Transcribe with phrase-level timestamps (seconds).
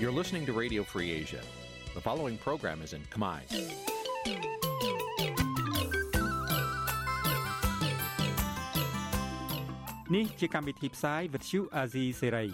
[0.00, 1.40] You're listening to Radio Free Asia.
[1.94, 3.40] The following program is in Khmer.
[10.14, 12.48] Nǐ ជាកម្មវិធីផ្សាយ Vuthu Azizi Serai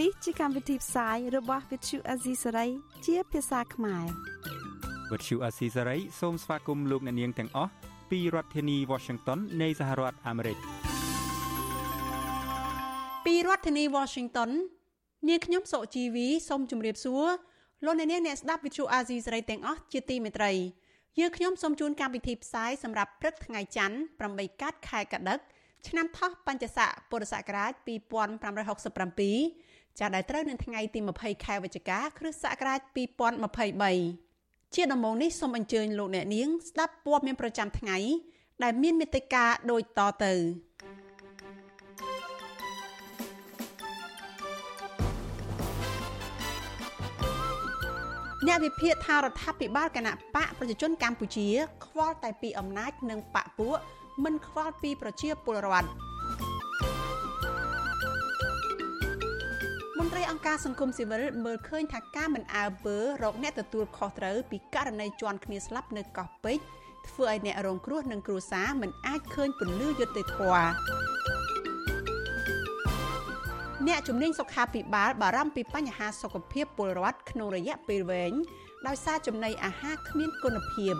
[0.00, 2.70] នេះជាកម្មវិធីផ្សាយរបស់ Vuthu Azizi Serai
[3.06, 4.06] ជាភាសាខ្មែរ
[5.10, 7.70] Vuthu Azizi Serai សូមស្វាគមន៍លោកអ្នកនាងទាំងអស់
[8.10, 10.58] ពីរដ្ឋធានី Washington នៃសហរដ្ឋអាមេរិក
[13.26, 14.50] ពីរដ្ឋធានី Washington
[15.25, 17.25] នាងខ្ញុំសុជីវីសូមជម្រាបសួរ
[17.85, 20.51] លោកអ្នកនាងអ្នកស្ដាប់ Vuthu Azizi Serai ទាំងអស់ជាទីមេត្រី
[21.19, 23.97] យើងខ្ញុំសូមជូនកម្មវិធីផ្សាយសម្រាប់ព្រឹកថ្ងៃច័ន្ទ
[24.29, 25.39] 8កើតខែកដិក
[25.87, 32.79] ឆ្នាំថោះបัญចស័កពុរសករាជ2567ចាប់ដែលត្រូវនៅថ្ងៃទី20ខែវិច្ឆិកាគ្រិស្តសករាជ
[33.97, 37.97] 2023ជាដំបូងនេះសូមអញ្ជើញលោកអ្នកនាងស្ដាប់ព័ត៌មានប្រចាំថ្ងៃ
[38.63, 40.33] ដែលមានមេត្តាដូចតទៅ
[48.45, 51.47] អ្នកវិភាគថារដ្ឋាភិបាលគណៈបកប្រជាជនកម្ពុជា
[51.85, 53.77] ខ្វល់តែពីអំណាចនិងបកពួក
[54.23, 55.87] មិនខ្វល់ពីប្រជាពលរដ្ឋ
[59.97, 66.63] មន្ត្រីអង្គការសង្គមស៊ីវិលមើលឃើញថាការមិនអើពើរកអ្នកទទួលខុសត្រូវពីករណីជន់គ្នាស្លាប់នៅកោះពេជ្រ
[67.09, 71.36] ធ្វើឲ្យអ្នករងគ្រោះនិងគ្រួសារមិនអាចឃើញពន្លឺយុត្តិធម៌
[73.87, 78.33] អ្នកជំនាញសុខាភិបាលបារម្ភពីបញ្ហាសុខភាពពលរដ្ឋក្នុងរយៈពេលវែង
[78.87, 80.93] ដោយសារចំណីអាហារគ្មានគុណភាព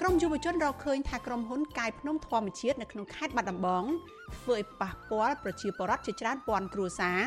[0.00, 3.84] ក្រមយុវជនរកឃើញថាក្រុមហ៊ុនកាយភ្នំធម្មជាតិនៅក្នុងខេត្តបាត់ដំបង
[4.36, 7.20] ធ្វើឲ្យប៉ះពាល់ប្រជាពលរដ្ឋជាច្រើនពាន់គ្រួសារ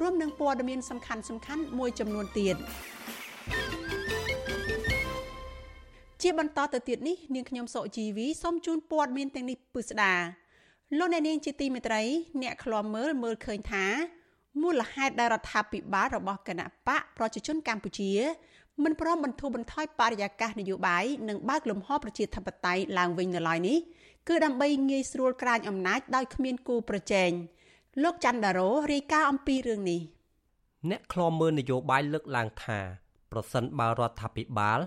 [0.00, 2.56] រួមនឹងព័ត៌មានសំខាន់សំខាន់មួយចំនួនទៀត
[6.22, 10.43] ជាបន្តទៅទៀតនេះនាងខ្ញុំសុជីវីសូមជូនព័ត៌មានទាំងនេះពិស្ដា
[10.98, 12.02] លោកអ្នកនាងជាទីមេត្រី
[12.42, 13.84] អ្នកឃ្លាំមើលមើលឃើញថា
[14.62, 18.12] មូលហេតុដែលរដ្ឋាភិបាលរបស់គណៈបកប្រជាជនកម្ពុជា
[18.84, 23.78] មិនព្រមបន្ធូរបន្ថយបរិយាកាសនយោបាយនិងបើកលំហប្រជាធិបតេយ្យឡើងវិញនៅឡើយនេះ
[24.28, 27.30] គឺដើម្បីងាយស្រួលក្រាញអំណាចដោយគ្មានគូប្រជែង
[28.02, 30.00] លោកច័ន្ទដារ៉ូរាយការណ៍អំពីរឿងនេះ
[30.90, 32.78] អ្នកខ្លមមើលនយោបាយលើកឡើងថា
[33.32, 34.80] ប្រសិនបើរដ្ឋាភិបាល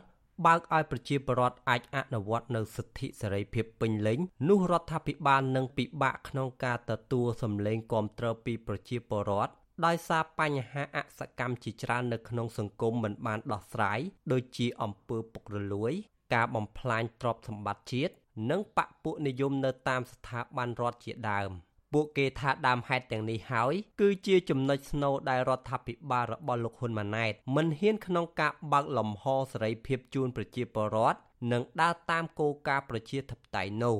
[0.46, 9.54] បើកឲ្យប្រជាពលរដ្ឋអាចអនុវត្តនៅសិទ្ធិសេរីភាពពេញលេញនោះរដ្ឋាភិបាលនឹងពិបាកក្នុងការទទួលសម្លេងគាំទ្រពីប្រជាពលរដ្ឋ
[9.86, 14.00] ដោយសារបញ្ហាអសកម្មជាច្រើននៅក្នុងសង្គមមិនបានដោះស្រាយ
[14.32, 15.94] ដូចជាអំពើពុករលួយ
[16.34, 18.14] ការបំផ្លាញទ្រព្យសម្បត្តិជាតិ
[18.50, 21.52] និងបពពួកនិយមនៅតាមស្ថាប័នរដ្ឋជាដើម
[21.94, 31.20] ពួកគេថាដើមហេតុទាំងនេះហើយគឺជាចំណុចស្នូលដែលរដ្ឋាភិបាលរបស់លោកហ៊ុនម៉ាណែតមិនហ៊ានក្នុងការបើកលំហសេរីភាពជូនប្រជាពលរដ្ឋ
[31.52, 33.98] និងដើរតាមគោលការណ៍ប្រជាធិបតេយ្យនោះ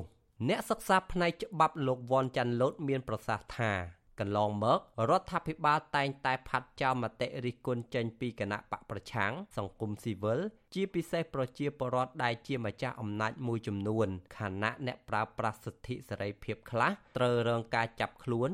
[0.48, 4.78] អ្នកសិក្សាផ្នែកច្បាប់លោកវ៉ាន់ចាន់លូតមានប្រសាសន៍ថា កន្លងមក
[5.10, 10.38] រដ្ឋាភិបាលតែងតែផាត់ចោលមតិរិះគន់ចេញពីគណៈបកប្រឆាំងសង្គមស៊ីវិល
[10.74, 18.50] ជាពិសេសប្រជាពលរដ្ឋដែលជាម្ចាស់អំណាចមួយចំនួនខណៈអ្នកប្រើប្រាស់សិទ្ធិសេរីភាពខ្លះត្រូវរងការចាប់ខ្លួន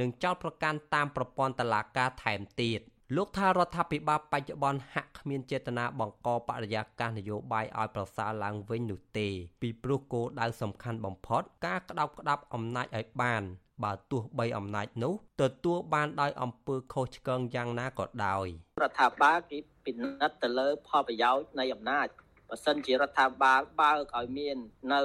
[0.00, 2.80] និងចោទប្រកាន់តាមប្រព័ន្ធតុលាការថែមទៀត
[3.16, 9.28] លោកថារដ្ឋាភិបាលបច្ចុប្បន្នហាក់គ្មានចេតនាបង្កបរិយាកាសនយោបាយឲ្យប្រសើរឡើងវិញនោះទេ
[9.62, 13.42] ពីព្រោះគោលដៅសំខាន់បំផុត ការក្តោបក្តាប់អំណាចឲ្យបាន
[13.84, 18.46] បើទោះបីអំណាចនោះទទួលបានដោយអំពើខុសឆ្គងយ៉ាងណាក៏ដោយ
[18.82, 22.08] រដ្ឋាភិបាលគេពិនិត្យទៅលើផលប្រយោជន៍នៃអំណាច
[22.50, 24.56] បើសិនជារដ្ឋាភិបាលបើកឲ្យមាន
[24.94, 25.02] នៅ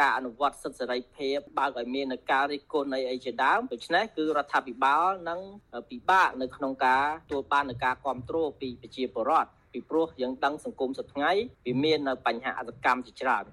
[0.00, 5.40] ការអនុវត្តសិទ្ធិសេរីភាពបើកឲ្យមាននៅការរិះគន់អីអីជាដើមដូច្នេះគឺរដ្ឋាភិបាលនឹង
[5.90, 13.44] ពិបាកនៅក្នុងការទទួលបាននៅការគ្រប់គ្រងពីប្រជាពលរដ្ឋពីព្រោះយើងដឹងសង្គមសប្តាហ៍វាមាននៅបញ្ហាអសកម្មជាច្រើន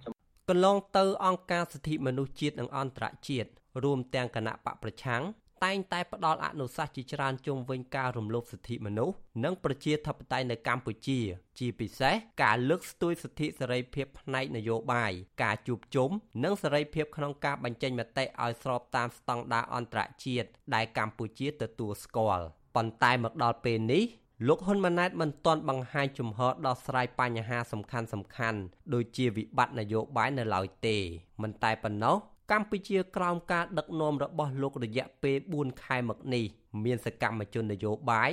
[0.50, 3.50] កន្លងទៅអង្គការសិទ្ធិមនុស្សជាតិនិងអន្តរជាតិ
[3.84, 5.24] រួមទាំងគណៈបកប្រឆាំង
[5.63, 11.19] តែងតែផ្ដល់អនុសាសន៍ជាច្រើនជុំវិញការរំលោភសិទ្ធិមនុស្សនិងប្រជាធិបតេយ្យនៅកម្ពុជា
[11.59, 12.13] ជាពិសេស
[12.44, 15.12] ការលើកស្ទួយសិទ្ធិសេរីភាពផ្នែកនយោបាយ
[15.44, 16.10] ការជួបជុំ
[16.44, 22.45] និងសេរីភាពក្នុងការបញ្ចេញមតិឲ្យស្របតាមស្តង់ដារអន្តរជាតិដែលកម្ពុជាទទួលស្គាល់
[22.75, 24.04] ប៉ុន្តែមកដល់ពេលនេះ
[24.48, 28.60] លោកហ៊ុនម៉ាណែតមិនទាន់បង្ហាញជំហរដោះស្រាយបញ្ហាសំខាន់សំខាន់
[28.94, 30.98] ដូចជាវិបត្តិនយោបាយនៅឡើយទេ
[31.42, 32.18] មិនតែប៉ុណ្ណោះ
[32.51, 36.45] កម្ពុជាក្រោមការដឹកនាំរបស់លោករយៈពេល4ខែមកនេះ
[36.83, 38.31] មានសកម្មជននយោបាយ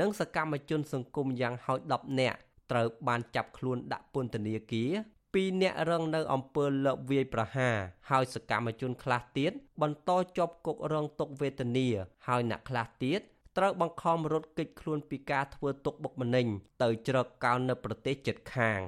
[0.00, 2.38] និងសកម្មជនសង្គមយ៉ាងហោច10នាក់
[2.70, 4.90] ត្រូវបានចាប់ខ្លួនដាក់ពន្ធនាគារ
[5.34, 7.76] ពីអ្នករងនៅអំពើលបវាយប្រហារ
[8.10, 9.52] ហើយសកម្មជនខ្លះទៀត
[9.82, 11.88] បន្តជាប់គុករងទុកវេទនា
[12.28, 13.20] ហើយអ្នកខ្លះទៀត
[13.56, 16.46] ត្រូវបង្ខំរត់គេចខ្លួនពីការធ្វើទុកបុកម្នេញ
[16.82, 18.80] ទៅជ្រកកោននៅប្រទេសជិតខាង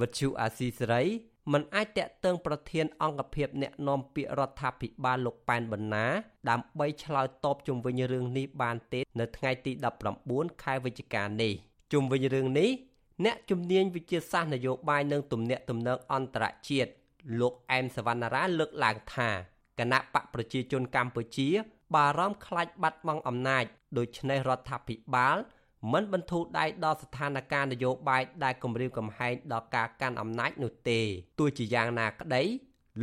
[0.00, 1.02] វិទ្យុអាស៊ីសេរី
[1.50, 6.06] មិនអាចតាក់ទងប្រធានអង្គភិបអ្នកណែនាំពាក្យរដ្ឋាភិបាលលោកប៉ែនបណ្ណា
[6.50, 9.72] ដើម្បីឆ្លើយតបជុំវិញរឿងនេះបានទេនៅថ្ងៃទី
[10.18, 11.52] 19ខែវិច្ឆិកានេះ
[11.92, 12.70] ជុំវិញរឿងនេះ
[13.24, 16.90] អ្នកជំនាញវិទ្យាសាស្ត្រនយោបាយនិងទំនាក់ទំនងអន្តរជាតិ
[17.40, 19.30] លោកអែមសវណ្ណារាលើកឡើងថា
[19.78, 21.48] គណៈបកប្រជាជនកម្ពុជា
[21.94, 23.64] បារម្ភខ្លាចបាត់បង់អំណាច
[23.98, 25.36] ដូច្នេះរដ្ឋាភិបាល
[25.90, 31.00] មិនបន្ធូរដៃដល់ស្ថានភាពនយោបាយដែលគម្រាមកំហែងដល់ការកាន់អំណាចនោះទេ
[31.38, 32.42] ទោះជាយ៉ាងណាក្តី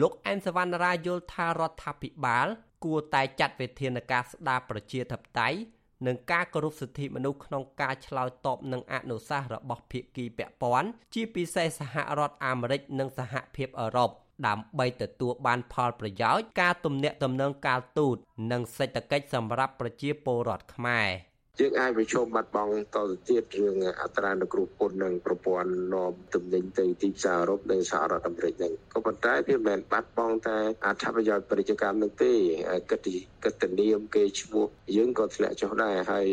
[0.02, 2.48] លោកអែមសវណ្ណារាយល់ថារដ្ឋាភិបាល
[2.84, 5.60] គួរតែចាត់វិធានការស្ដារប្រជាធិបតេយ្យ
[6.08, 14.10] និងការគោរពសិទ្ធិមនុស្សក្នុងការឆ្លើយតបនឹងអនុសាសន៍របស់ភាគីពាក់ព័ន្ធជាពិសេសសហរដ្ឋអាមេរិកនិងសហភាពអឺរ៉ុប
[14.48, 18.18] ដើម្បីទទួលបានផលប្រយោជន៍ការទំនាក់ទំនងកាលទូត
[18.52, 21.10] និងសេដ្ឋកិច្ចសម្រាប់ប្រជាពលរដ្ឋខ្មែរ។
[21.60, 32.34] យើងអាចប្រឈមបាត់បង់តទៅទៀតរឿងអត្រានុគ្រោះពន្ធនិងប្រព័ន្ធនាំទំនិញទៅទីផ្សារអឺរ៉ុបនិងសហរដ្ឋអាមេរិកហ្នឹងក៏ប៉ុន្តែវាមិនមែនបាត់បង់តែអត្ថប្រយោជន៍ពាណិជ្ជកម្មនោះទេ
[32.92, 34.66] កិត្តិកិត្តិនាមគេឈ្មោះ
[34.96, 36.28] យើងក៏ធ្លាក់ចុះដែរហើយ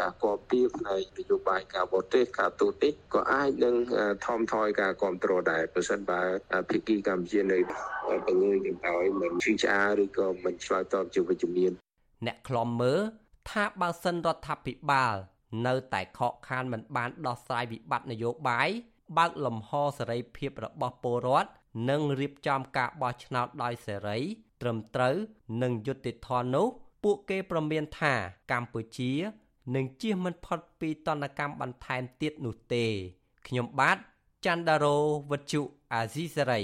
[0.00, 3.74] ការគាំពៀផ្នែកនយោបាយការបរទេសការទូតនេះក៏អាចនឹង
[4.26, 6.20] ថមថយការគ្រប់គ្រងដែរប្រសិនបើ
[6.70, 7.58] ភាគីកម្ពុជានៅ
[8.26, 11.72] បង្ងើយនឹងឲ្យមិនឈឺឆ្អាលឬក៏មិនឆ្លើយតបជាវិជ្ជមាន
[12.26, 13.00] អ្នកខ្លំមើល
[13.50, 15.14] ថាបើសិនរដ្ឋាភិបាល
[15.66, 18.68] នៅតែខកខានមិនបានដោះស្រាយវិបត្តិនយោបាយ
[19.16, 21.50] បើកលំហសេរីភាពរបស់ពលរដ្ឋ
[21.90, 24.18] និងរៀបចំការបោះឆ្នោតដោយសេរី
[24.62, 25.16] ត្រឹមត្រូវ
[25.62, 26.66] និងយុត្តិធម៌នោះ
[27.04, 28.14] ពួកគេប្រមានថា
[28.52, 29.12] កម្ពុជា
[29.74, 32.86] នឹងជៀសមិនផុតពីតនកម្មបន្ថែមទៀតនោះទេ
[33.46, 33.96] ខ្ញុំបាទ
[34.44, 34.96] ច័ន្ទដារោ
[35.30, 35.62] វុទ្ធុ
[35.94, 36.60] អាស៊ីសេរី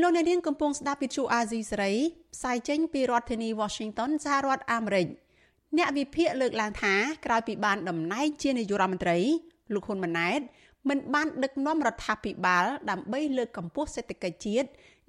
[0.00, 1.92] លោកអ្នកនាងកំពុងស្ដាប់វិទ្យុអាស៊ីសេរី
[2.34, 5.06] ផ្សាយចេញពីរដ្ឋធានី Washington សហរដ្ឋអាមេរិក។
[5.78, 6.94] អ្នកវិភាគលើកឡើងថា
[7.26, 9.18] ក្រោយពីបានតំណែងជានាយករដ្ឋមន្ត្រី
[9.74, 10.40] លោកហ៊ុនម៉ាណែត
[10.88, 14.68] មិនបានដឹកនាំរដ្ឋាភិបាល ដើម្បីលើកកម្ពស់សេដ្ឋកិច្ចជាតិ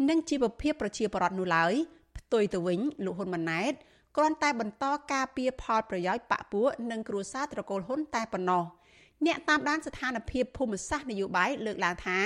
[0.09, 1.73] និងជីវភាពប្រជាពលរដ្ឋនោះឡើយ
[2.17, 3.73] ផ្ទុយទៅវិញលោកហ៊ុនម៉ាណែត
[4.15, 8.63] គ្រាន់តែបន្តការពៀផលប្រយោជន៍បកពួកនិងគ្រួសារត្រកូលហ៊ុនតែប៉ុណ្ណោះ
[9.25, 12.19] អ្នកតាមដានស្ថានភាពភូមិសាស្ត្រនយោបាយលើកឡើងថា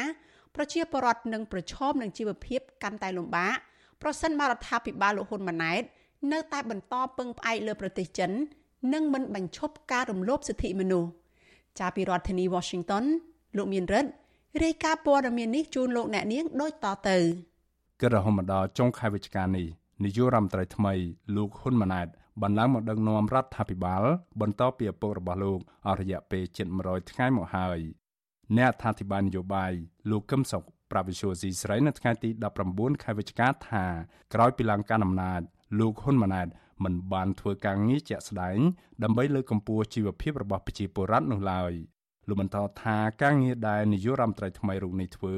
[0.55, 3.57] ប្រជាពលរដ្ឋនឹងប្រឈមនឹងជីវភាពកាន់តែលំបាក
[4.01, 5.83] ប្រសិនបើរដ្ឋាភិបាលលោកហ៊ុនម៉ាណែត
[6.31, 8.31] នៅតែបន្តពឹងផ្អែកលើប្រទេសចិន
[8.93, 11.09] និងមិនបញ្ឈប់ការរំលោភសិទ្ធិមនុស្ស
[11.79, 13.03] ចាប់ពីរដ្ឋធានី Washington
[13.57, 14.11] លោកមានរិទ្ធ
[14.63, 17.17] រាយការណ៍ព័ត៌មាននេះជូនលោកអ្នកនាងដូចតទៅ
[18.01, 19.67] គិតរហូតមកដល់ចុងខែវិច្ឆិកានេះ
[20.03, 20.93] នាយករដ្ឋមន្ត្រីថ្មី
[21.35, 22.07] លោកហ៊ុនម៉ាណែត
[22.41, 24.03] បានឡើងមកដឹកនាំរដ្ឋាភិបាល
[24.41, 27.79] បន្តពីឪពុករបស់លោកអស់រយៈពេលជិត100ថ្ងៃមកហើយ
[28.57, 29.71] អ្នកអធិបាលនយោបាយ
[30.11, 32.29] លោកកឹមសុខប្រាវិសុយស៊ីស្រីនៅថ្ងៃទី
[32.67, 33.83] 19ខែវិច្ឆិកាថា
[34.33, 35.41] ក្រោយពីឡើងកាន់អំណាច
[35.79, 36.47] លោកហ៊ុនម៉ាណែត
[36.83, 38.57] មិនបានធ្វើការងារជាក់ស្ដែង
[39.03, 41.73] ដើម្បីលើកកម្ពស់ជីវភាពរបស់ប្រជាពលរដ្ឋនោះឡើយ
[42.27, 45.35] លោកបន្តថាការងារដែលនាយករដ្ឋមន្ត្រីថ្មីរូបនេះធ្វើ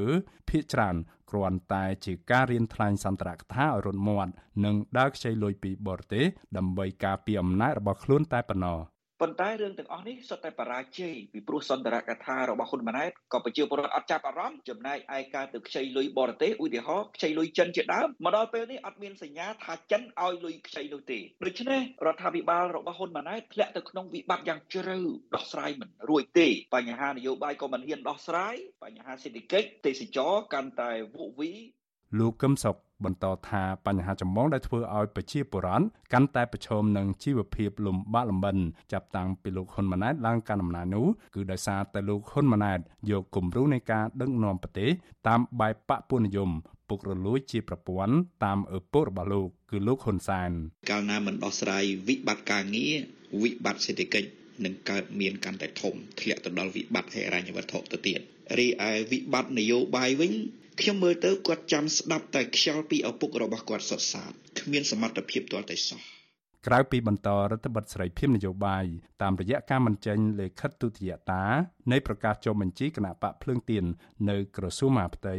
[0.49, 0.95] ភាកច្រើន
[1.29, 4.31] គ្រាន់តែជាការរៀនថ្លែងសន្ទរកថាឲ្យរត់មាត់
[4.65, 6.25] និងដើរខ្ចីលុយពីបរទេស
[6.57, 8.79] ដើម្បីការពារអំណាចរបស់ខ្លួនតែប៉ុណ្ណោះ
[9.21, 24.97] ប៉ុន្តែរឿងទាំងអស់នេះសុទ្ធតែបរាជ័យពីព្រោះសន្ទរកថារបស់ហ៊ុនម៉ាណែតក៏ប្រជាពលរដ្ឋអត់ចាប់អារម្មណ៍ចំណែកឯការទៅខ្ចីលុយបរទេសឧទាហរណ៍ខ្ចីលុយចិនជាដើមមកដល់ពេលនេះអត់មានសញ្ញាថាចិនឲ្យលុយខ្ចីនោះទេដូច្នេះរដ្ឋាភិបាលរបស់ហ៊ុនម៉ាណែតធ្លាក់ទៅក្នុងវិបត្តិយ៉ាងជ្រៅ
[25.35, 31.51] ដោះស្រាយមិនរួចទេបញ្ហានយោបាយក៏មិនហ៊ានដោះស្រាយបញ្ហាសេដ្ឋកិច្ចទេសចរកាន់តែវក់វី
[32.17, 32.75] លោកកឹមសុខ
[33.05, 38.57] បន្តថាបញ្ហាចម្បងដែលធ្វើឲ្យប្រជាពលរដ្ឋកាន់តែប្រឈមនឹងជីវភាពលំបាកលំបិន
[38.93, 42.79] ចាប់តាំងពីលោកហ៊ុនម៉ាណែតឡើងកាន់អំណាចនោះគឺដោយសារតែលោកហ៊ុនម៉ាណែត
[43.11, 44.89] យកគំរូនៃការដឹកនាំប្រទេស
[45.27, 46.49] តាមបែបបពុនិយម
[46.89, 48.13] ពុករលួយជាប្រព័ន្ធ
[48.45, 50.51] តាមឪពុករបស់លោកគឺលោកហ៊ុនសាន
[50.89, 52.93] កាលណាមិនដោះស្រាយវិបត្តិការងារ
[53.43, 54.29] វិបត្តិសេដ្ឋកិច្ច
[54.65, 58.19] នឹងកើតមានកាន់តែធំធ្លាក់ទៅដល់វិបត្តិហិរញ្ញវត្ថុទៅទៀត
[58.59, 60.33] រីឯវិបត្តិនយោបាយវិញ
[60.81, 65.99] ខ្ញុំមើលទៅគាត់ចាំស្ដាប់តែខ្យល់ពីឪពុករបស់គាត់សុទ្ធសាធគ្មានសមត្ថភាពទាល់តែសោះ
[66.67, 68.85] ក្រៅពីបន្តរដ្ឋបတ်សេរីភាពនយោបាយ
[69.21, 71.43] តាមរយៈការបញ្ចេញលេខិតទុតិយតា
[71.91, 73.85] នៃប្រកាសចុះបញ្ជីគណៈបកភ្លើងទៀន
[74.29, 75.35] នៅក្រសួងមហាផ្ទៃ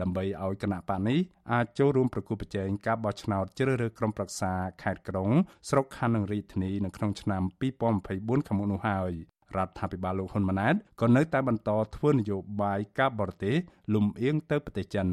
[0.00, 1.18] ដើម្បីឲ្យគណៈបកនេះ
[1.52, 5.30] អាចចូលរួមប្រគល់ប្រជែងការបោះឆ្នោតជ្រើសរើសក្រុមប្រឹក្សាខេត្តក្រុង
[5.68, 7.42] ស្រុកខណ្ឌនិងរាជធានីនៅក្នុងឆ្នាំ
[7.94, 9.12] 2024ខាងមុខនោះហើយ
[9.56, 13.54] រដ្ឋាភិបាលលោកហ៊ុនម៉ាណែតក៏នៅតែបន្តធ្វើនយោបាយការបរទេស
[13.94, 15.08] លំអៀងទៅប្រទេសចិន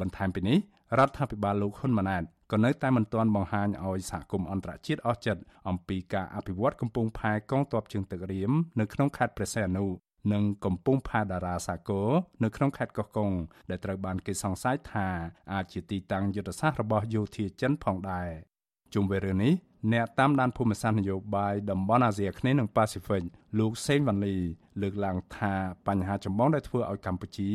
[0.00, 0.58] បន្ថែមពីនេះ
[0.98, 9.86] រដ្ឋាភិបាលលោកហ៊ុនម៉ាណែតក៏នៅតែមិនទាន់បង្ហាញឲ្យសហគមន៍អន្តរជាតិអស់ចិត្តអំពីការអភិវឌ្ឍកំពង់ផែកងទ័ពជើងទឹករៀមនៅក្នុងខេត្តព្រះសីហនុ
[10.32, 12.08] និងកំពង់ផែតារាសាគរ
[12.44, 13.30] នៅក្នុងខេត្តកោះកុង
[13.70, 15.08] ដែលត្រូវបានគេសង្ស័យថា
[15.52, 18.28] អាចជាទីតាំងយុទ្ធសាស្ត្ររបស់យោធាចិនផងដែរ
[18.94, 19.52] ជុំវិញរឿងនេះ
[19.92, 23.22] អ្នកតាមដានភូមិសាស្ត្រនយោបាយតំបន់អាស៊ីអាគ្នេយ៍និងប៉ាស៊ីហ្វិក
[23.58, 24.36] លោកសេងវ៉ាន់លី
[24.82, 25.54] លើកឡើងថា
[25.86, 27.50] បញ្ហាចម្បងដែលធ្វើឲ្យកម្ពុជា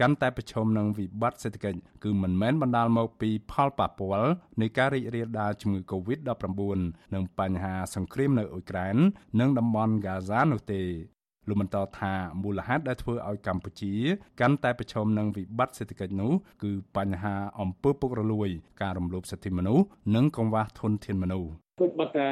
[0.00, 6.80] កាន់តែប្រឈមនឹងវិបត្តិសេដ្ឋកិច្ចគឺមិនមែនបណ្ដាលមកពីផលប៉ះពាល់នៃការរីករាលដាលជំងឺ Covid-19
[7.14, 8.96] និងបញ្ហាសង្គ្រាមនៅអ៊ុយក្រែន
[9.40, 10.82] និងតំបន់ហ្គាហ្សានោះទេ
[11.48, 13.92] លោកបន្តថាមូលហេតុដែលធ្វើឲ្យកម្ពុជា
[14.40, 16.32] កាន់តែប្រឈមនឹងវិបត្តិសេដ្ឋកិច្ចនោះ
[16.62, 18.48] គឺបញ្ហាអំពើពុករលួយ
[18.82, 19.84] ការរំលោភសិទ្ធិមនុស្ស
[20.14, 22.30] និងកង្វះធនធានមនុស្សគិតបើតែ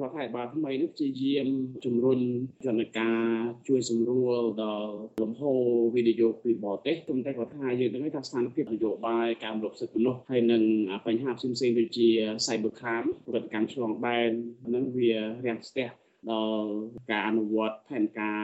[0.00, 1.48] រដ្ឋាភិបាលថ្មីនេះព្យាយាម
[1.84, 2.20] ជំរុញ
[2.66, 3.22] យន្តការ
[3.68, 5.60] ជួយសម្រួលដល់លំហូរ
[5.94, 10.62] វិនិយោគពីបរទេសទុំតែគាត់ថាយើងនឹងថាស្ថានភាពនយោបាយការរំលោភសិទ្ធិមនុស្សហើយនឹង
[11.06, 12.08] បញ្ហាផ្សេងៗដូចជា
[12.46, 14.30] cyber crime ប្រតិកម្មឆ្លងដែន
[14.74, 15.10] នឹងវា
[15.46, 15.88] រាំងស្ទះ
[16.32, 16.68] ដល់
[17.10, 18.42] ការអនុវត្តផែនការ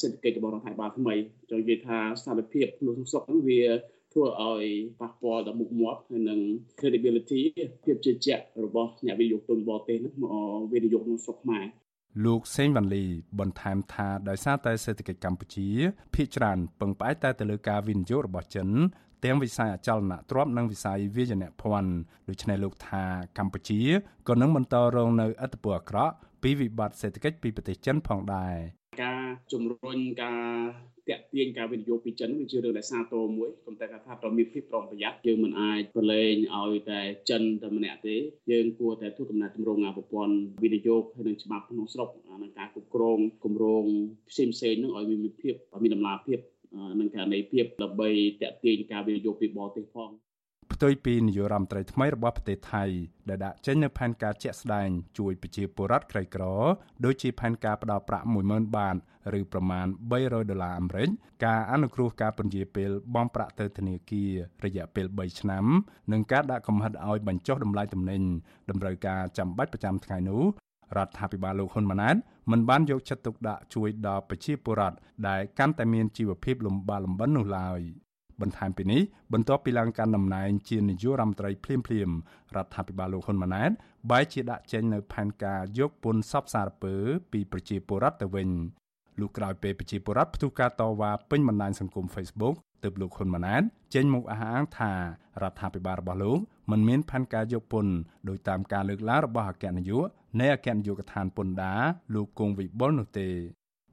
[0.00, 1.14] សេដ្ឋកិច្ចរបស់រដ្ឋាភិបាលថ្មី
[1.50, 3.62] ចង់និយាយថាស្ថានភាពក្នុងសុខហ្នឹងវា
[4.12, 4.64] ធ្វើឲ្យ
[5.00, 6.40] ប៉ះពាល់ដល់មុខមាត់ហើយនឹង
[6.78, 7.40] credibility
[7.84, 10.34] ភាពជឿជាក់របស់អ្នកវិនិយោគទុនបរទេសហ្នឹងមក
[10.72, 11.66] វិនិយោគក្នុងស្រុកខ្មែរ
[12.24, 13.04] លោកសេងវ៉ាន់លី
[13.40, 15.68] បន្ថែមថាដោយសារតែសេដ្ឋកិច្ចកម្ពុជា
[16.14, 18.68] ភាគច្រើនពឹងផ្អែកតែទៅលើការវិនិយោគរបស់ចិន
[19.24, 21.92] ទាំងវិស័យអចលនទ្រព្យនិងវិស័យវាយនភ័ណ្ឌ
[22.28, 23.04] ដូច្នេះលោកថា
[23.38, 23.80] កម្ពុជា
[24.28, 28.56] ក៏នឹងបន្តរងនៅឥទ្ធិពលអាក្រក់ ពីវិបត្តិសេដ្ឋកិច្ចពីប្រទេសចិនផងដែរ
[29.02, 30.42] ការជំរុញការ
[31.08, 37.00] តាក់ទាញការវិនិយោគពីចិនវាជារឿងដែលសាទរមួយប៉ុន្តែគាត់ថាត្រូវមានភាពប្រុងប្រយ័ត្នយើងមិនអាចប្រឡែងឲ្យតែ
[37.30, 38.16] ចិនតែម្នាក់ទេ
[38.50, 42.08] យើងគួរតែធ្វើកំណត់ទម្រង់ប្រព័ន្ធវិនិយោគហើយនឹងច្បាប់ក្នុងស្រុក
[42.42, 43.84] និងការគ្រប់គ្រងគម្រោង
[44.30, 46.38] ផ្សេងផ្សេងនឹងឲ្យមានភាពមានតម្លាភាព
[47.00, 48.10] និងករណីភាពដើម្បី
[48.42, 50.10] តាក់ទាញការវិនិយោគពីបរទេសផង
[50.76, 52.84] ផ្ទុយពីនយោបាយរដ្ឋមន្ត្រីថ្មីរបស់ប្រទេសថៃ
[53.28, 56.44] ដែលដាក់ចេញនូវផែនការជាក់ស្ដែងជួយប្រជាពលរដ្ឋក្រីក្រ
[57.04, 58.96] ដូចជាផែនការផ្ដល់ប្រាក់10000បាត
[59.38, 61.08] ឬប្រមាណ300ដុល្លារអាមេរិក
[61.46, 64.30] ការអនុគ្រោះការពន្យាពេលបង់ប្រាក់ទៅធនាគារ
[64.64, 65.64] រយៈពេល3ឆ្នាំ
[66.12, 68.22] និងការដាក់កំហិតឲ្យបញ្ចុះតម្លៃទំនិញ
[68.70, 70.42] តម្រូវការចាំបាច់ប្រចាំថ្ងៃនោះ
[70.96, 72.16] រដ្ឋាភិបាលលោកហ៊ុនម៉ាណែត
[72.50, 74.96] មិនបានយកចិត្តទុកដាក់ជួយដល់ប្រជាពលរដ្ឋ
[75.28, 77.80] ដែលកាន់តែមានជីវភាពលំបាកលំបិននោះឡើយ
[78.42, 79.02] បន្ថែមពីនេះ
[79.32, 82.10] បន្ទាប់ពីឡើងកាន់តំណែងជានាយករដ្ឋមន្ត្រីភ្លាមភ្លាម
[82.56, 83.70] រដ្ឋាភិបាលលោកហ៊ុនម៉ាណែត
[84.10, 86.94] បែរជាដាក់ចេញនៅផែនការយកពន្ធសពសារពើ
[87.32, 88.48] ពីប្រជាពលរដ្ឋទៅវិញ
[89.20, 93.62] លុះក្រោយពេលប្រជាពលរដ្ឋផ្ទុះការតវ៉ាពេញបណ្ដាញសង្គម Facebook ទើបលោកហ៊ុនម៉ាណែត
[93.94, 94.92] ចេញមកអះអាងថា
[95.42, 96.38] រដ្ឋាភិបាលរបស់លោក
[96.70, 97.92] មិនមានផែនការយកពន្ធ
[98.28, 100.06] ដោយតាមការលើកឡើងរបស់អគ្គនាយក
[100.40, 101.80] នៃអគ្គនាយកដ្ឋានពន្ធដារ
[102.14, 103.28] លោកគង់វិបុលនោះទេ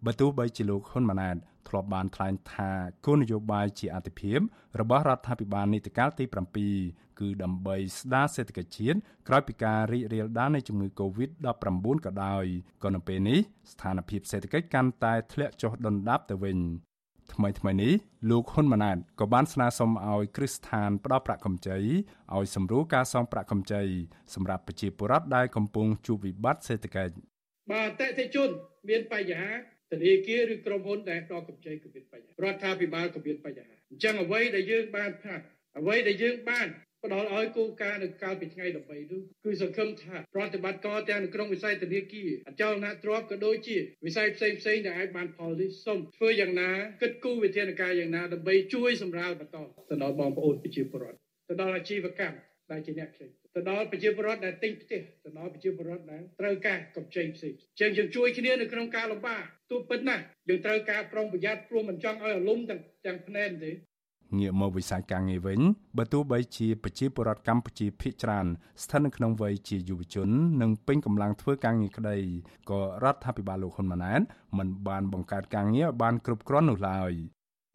[0.06, 1.36] បើទោះបីជាលោកហ៊ុនម៉ាណែត
[1.68, 2.72] ធ្លាប់បានថ្លែងថា
[3.06, 4.40] គោលនយោបាយជាអតិភិប
[4.80, 6.26] របស់រដ្ឋាភិបាលនីតិកាលទី
[6.72, 12.46] 7គឺដើម្បីស្ដារសេដ្ឋកិច្ចជាតិក្រោយពីការរីករាលដាលនៃជំងឺ Covid-19 ក៏ដោយ
[12.84, 13.40] ក៏នៅពេលនេះ
[13.72, 16.58] ស្ថានភាពសេដ្ឋកិច្ចកាន់តែធ្លាក់ចុះដុនដាបទៅវិញ
[17.34, 17.94] ថ្មីថ្មីនេះ
[18.30, 21.78] លោកហ៊ុនម៉ាណែតក៏បានស្នើសុំឲ្យគ្រឹះស្ថានផ្ដល់ប្រាក់កម្ចី
[22.36, 23.84] ឲ្យសម្រួលការសងប្រាក់កម្ចី
[24.34, 27.14] សម្រាប់ប្រជាពលរដ្ឋដែលកំពុងជួបវិបត្តិសេដ្ឋកិច្ច
[27.72, 28.50] បាទអតិថិជន
[28.90, 29.52] មានបញ្ហា
[29.94, 35.44] ធនាគារឬក្រុមហ៊ុនដែលផ្ដល់កម្ចីក៏មានបញ្ហារដ្ឋាភិបាលក៏មានបញ្ហាអញ្ចឹងអ្វីដែលយើងបានផាត់
[35.80, 36.68] អ្វីដែលយើងបាន
[37.04, 46.70] ផ្ដល់ឲ្យគោលការណ៍នៅកាលពីថ្ងៃ13នោះគឺសង្ឃឹមថាប្រតិបត្តិការទាំងនៅក្នុងវិស័យធនាគារអចលនទ្រព្យក៏ដូចជាវិស័យផ្សេងផ្សេងដែលអាចបានផលនេះសូមធ្វើយ៉ាងណា
[47.02, 49.58] គិតគូរវិធានការយ៉ាងណាដើម្បីជួយសម្រាលបន្ត
[49.90, 51.20] ទៅដល់បងប្អូនប្រជាពលរដ្ឋ
[51.50, 52.38] ទៅដល់អាជីវកម្ម
[52.72, 63.72] ដែលជាអ្នកផ្សេងទៅដល់ប្រជាពលរដ្ឋដែលទិញផ្ទះទៅដល់ប្រជាពលរដ្ឋដែលត្រូវការកម្ចីផ្សេងចឹងយើងជួយគ្នានៅក្នុងការលំបាក ទោះពិតណាស់យើងត្រូវការប្រុងប្រយ័ត្នព្រោះមិនចង់ឲ្យអាលុំទាំងទាំងភ្នែនទេ
[64.40, 65.60] ងាកមកវិស័យការងារវិញ
[65.98, 68.46] បើទោះបីជាប្រជាពលរដ្ឋកម្ពុជាភាគច្រើន
[68.84, 70.30] ស្ថិតនៅក្នុងវ័យជាយុវជន
[70.62, 72.18] និងពេញកម្លាំងធ្វើការងារក្តី
[72.70, 74.22] ក៏រដ្ឋាភិបាលលោកហ៊ុនម៉ាណែត
[74.58, 77.12] មិនបានបង្កើតការងារឲ្យបានគ្រប់គ្រាន់នោះឡើយ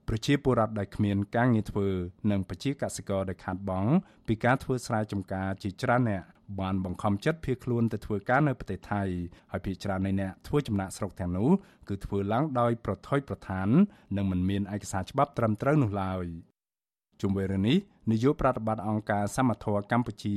[0.09, 1.89] ប្រជាពលរដ្ឋដែលគ្មានការងារធ្វើ
[2.31, 3.91] និងប្រជាកសិករដែលខាតបង់
[4.27, 6.25] ពីការធ្វើស្រែចម្ការជាច្រើនអ្នក
[6.61, 9.03] បានបង្ខំចិត្តភៀសខ្លួនទៅធ្វើការនៅប្រទេសថៃ
[9.51, 11.51] ហើយភាគច្រើននៃអ្នកធ្វើចំណាក់ស្រុកទាំងនោះ
[11.89, 13.69] គឺធ្វើឡើងដោយប្រថុយប្រថាន
[14.17, 16.27] និងមិនមានឯកសារច្បាប់ត្រឹមត្រូវនោះឡើយ
[17.21, 17.79] ជុំវិញរឿងនេះ
[18.11, 20.37] នាយកប្រតិបត្តិអង្គការសមត្ថៈកម្ពុជា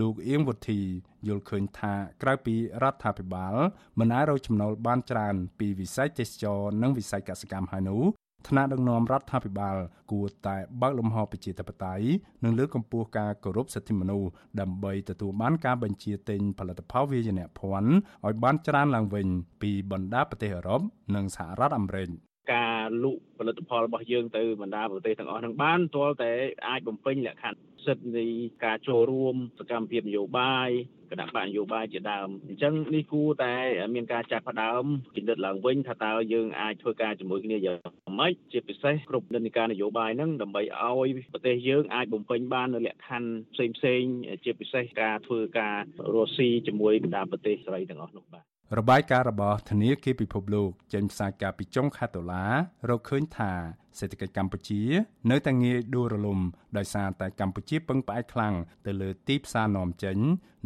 [0.00, 0.80] លោកអៀងវុធី
[1.26, 3.54] យល់ឃើញថាក្រៅពីរដ្ឋាភិបាល
[3.98, 8.02] មិនអាចរកចំណូលបានច្រើនពីវិស័យទេសចរនិងវិស័យកសិកម្មហើយនោះ
[8.48, 9.76] ថ្នាក់ដឹកនាំរដ្ឋាភិបាល
[10.12, 12.06] គួរតែបើកលំហប្រជាធិបតេយ្យ
[12.44, 14.28] និងលើកកម្ពស់ការគោរពសិទ្ធិមនុស្ស
[14.60, 17.90] ដើម្បីទទួលបានការបញ្ជាទិញផលិតផលវាយនភ័ណ្ឌ
[18.26, 19.26] ឲ្យបានច្រើនឡើងវិញ
[19.62, 20.80] ពីបណ្ដាប្រទេសអឺរ៉ុប
[21.14, 22.08] និងសហរដ្ឋអាមេរិក
[22.54, 26.32] ការលក់ផលិតផលរបស់យើងទៅបណ្ដាប្រទេសទាំងអស់នឹងបានទាល់តែ
[26.68, 28.26] អាចបំពេញលក្ខខណ្ឌ សិទ្ធិនៃ
[28.64, 30.70] ការចូលរួមសកម្មភាពនយោបាយ
[31.10, 33.54] គណៈបកនយោបាយជាដើមអញ្ចឹងនេះគួរតែ
[33.94, 37.78] មានការចាប់ផ្ដើមពិនិត្យឡើងវិញថាតើយើងអាចធ្វើការជាមួយគ្នាយ៉ាង
[38.18, 44.02] ម៉េចជាពិសេសគ្រប់និន្នាការនយោបាយហ្នឹងដើម្បីឲ្យប្រទេសយើងអាចបំពេញបាននៅលក្ខខណ្ឌផ្សេងផ្សេង
[44.44, 45.76] ជាពិសេសការធ្វើការ
[46.14, 52.44] រស់ស៊ីជាមួយបណ្ដាប្រទេសសេរីទាំងអស់នោះបាទ របាយការណ៍របស់ធនាគារពិភពលោកចេញផ្សាយកាលពីចុងខែតុលា
[52.88, 53.52] រកឃើញថា
[53.98, 54.82] សេដ្ឋកិច្ចកម្ពុជា
[55.30, 56.38] នៅតែងាយដួលរលំ
[56.76, 58.54] ដោយសារតែកម្ពុជាពឹងផ្អែកខ្លាំង
[58.86, 60.16] ទៅលើទីផ្សារនាំចេញ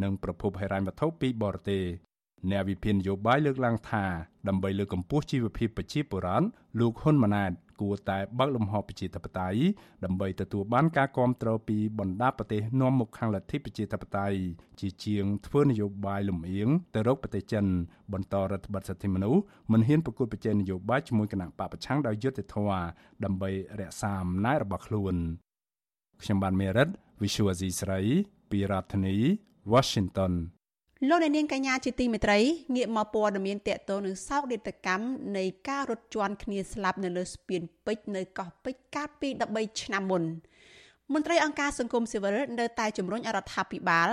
[0.03, 1.85] និងប្រភពហិរញ្ញវត្ថុពីបរទេស
[2.51, 4.05] អ្នកវិភាគនយោបាយលើកឡើងថា
[4.49, 6.47] ដើម្បីលើកកម្ពស់ជីវភាពប្រជាពលរដ្ឋ
[6.81, 9.61] លោកហ៊ុនម៉ាណែត គួរតែបើកលំហប្រជាធិបតេយ្យ
[10.05, 14.39] ដើម្បីទទួលបានការគ្រប់គ្រងពីបណ្ដាប្រទេសនាំមុខខាងលទ្ធិប្រជាធិបតេយ្យ
[14.81, 17.65] ជាជាងធ្វើនយោបាយលំអៀងទៅរកប្រទេសចិន
[18.13, 22.81] បន្តរដ្ឋបတ်សិទ្ធិមនុស្សមិនហ៊ានប្រកួតប្រជែងនយោបាយជាមួយគណៈបកប្រឆាំងដោយយុត្តិធម៌
[23.25, 25.15] ដើម្បីរក្សាអំណាចរបស់ខ្លួន
[26.23, 26.89] ខ្ញុំបានមេរិត
[27.23, 28.01] Visual Asia ស្រី
[28.51, 29.17] ពីរដ្ឋធានី
[29.73, 30.33] Washington
[31.09, 32.39] លោកអ្នកនាងកញ្ញាជាទីមេត្រី
[32.77, 40.23] ងាកមកព័ត៌មានតកតនឹងសោកនាដកម្មនៃការរត់ជន់គ្នាស្លាប់នៅលើស្ពានពេជ្រនៅកោះពេជ្រកាលពី13ឆ្នាំមុន
[41.13, 44.09] មន្ត្រីអង្គការសង្គមស៊ីវិលនៅតែជំរុញរដ្ឋាភិបាល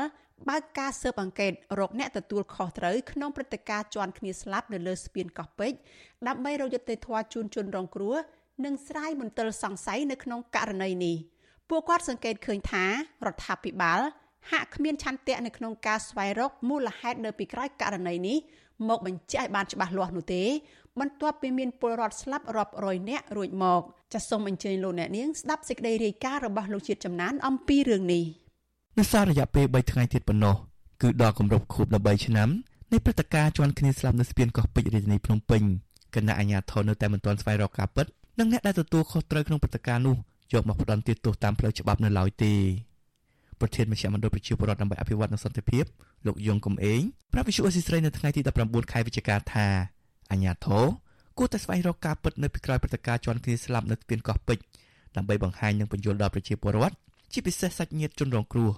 [0.50, 5.78] បើកការស៊ើបអង្កេតរកអ្នកទទួលខុសត្រូវក្នុងព្រឹត្តិការណ៍ជន់គ្នាស្លាប់នៅលើស្ពានកោះពេជ្រ
[6.28, 8.16] ដើម្បីរកយុត្តិធម៌ជូនជនរងគ្រោះ
[8.66, 11.16] និងស្រាយមន្ទិលសង្ស័យនៅក្នុងករណីនេះ
[11.70, 12.86] ពួកគាត់សង្កេតឃើញថា
[13.26, 14.02] រដ្ឋាភិបាល
[14.52, 18.38] ហាក់គ្មានឆន្ទៈនៅក្នុងការស្វែងរកមូលហេតុនៅពីក្រោយករណីនេះ
[18.88, 20.44] មកបញ្ជាក់ឲ្យបានច្បាស់លាស់នោះទេ
[21.00, 23.82] បន្ទាប់ពីមានពលរដ្ឋស្លាប់រាប់រយនាក់រួចមក
[24.14, 28.24] ចាសសូមអញ្ជើញលោកអ្នកនាងស្ដាប់សេចក្តីរាយការណ៍របស់លោកជាតិចំណានអំពីរឿងនេះ
[29.00, 30.56] នៅសាររយៈពេល3ថ្ងៃទៀតប៉ុណ្ណោះ
[31.02, 32.50] គឺដល់គម្រប់ខួប13ឆ្នាំ
[32.92, 35.64] នៃព្រឹត្តិការណ៍ជន់គ្នាស្លាប់នៅស្ពានកោះពេជ្ររាជធានីភ្នំពេញ
[36.16, 38.06] គណៈអាជ្ញាធរនៅតែមិនទាន់ស្វែងរកការពិត
[38.40, 40.16] និងអ្នកដែលទទួលខុសត្រូវក្នុងព្រឹត្តិការណ៍នោះ
[40.54, 42.54] យកមកផ្ដន់ទោសតាមផ្លូវច្បាប់នៅឡើយទេ
[43.62, 45.86] ប្រធានមជ្ឈមណ្ឌលប្រជាពលរដ្ឋដើម្បីអភិវឌ្ឍនិងសន្តិភាព
[46.26, 47.02] លោកយងកំឯង
[47.34, 49.68] ប្រាប់វិសុអេស៊ីស្រីនៅថ្ងៃទី19ខែវិច្ឆិកាថា
[50.32, 50.86] អញ្ញាធរ
[51.38, 54.64] គួរតែស្វែងរកការពិតនៅពីក្រោយព្រឹត្តិការណ៍ជន់គ្នាស្លាប់នៅស្ពានកោះពេជ្រ
[55.16, 56.96] ដើម្បីបង្ហាញនិងបញ្យល់ដល់ប្រជាពលរដ្ឋ
[57.34, 58.72] ជាពិសេសសាច់ញាតិជនរងគ្រោះ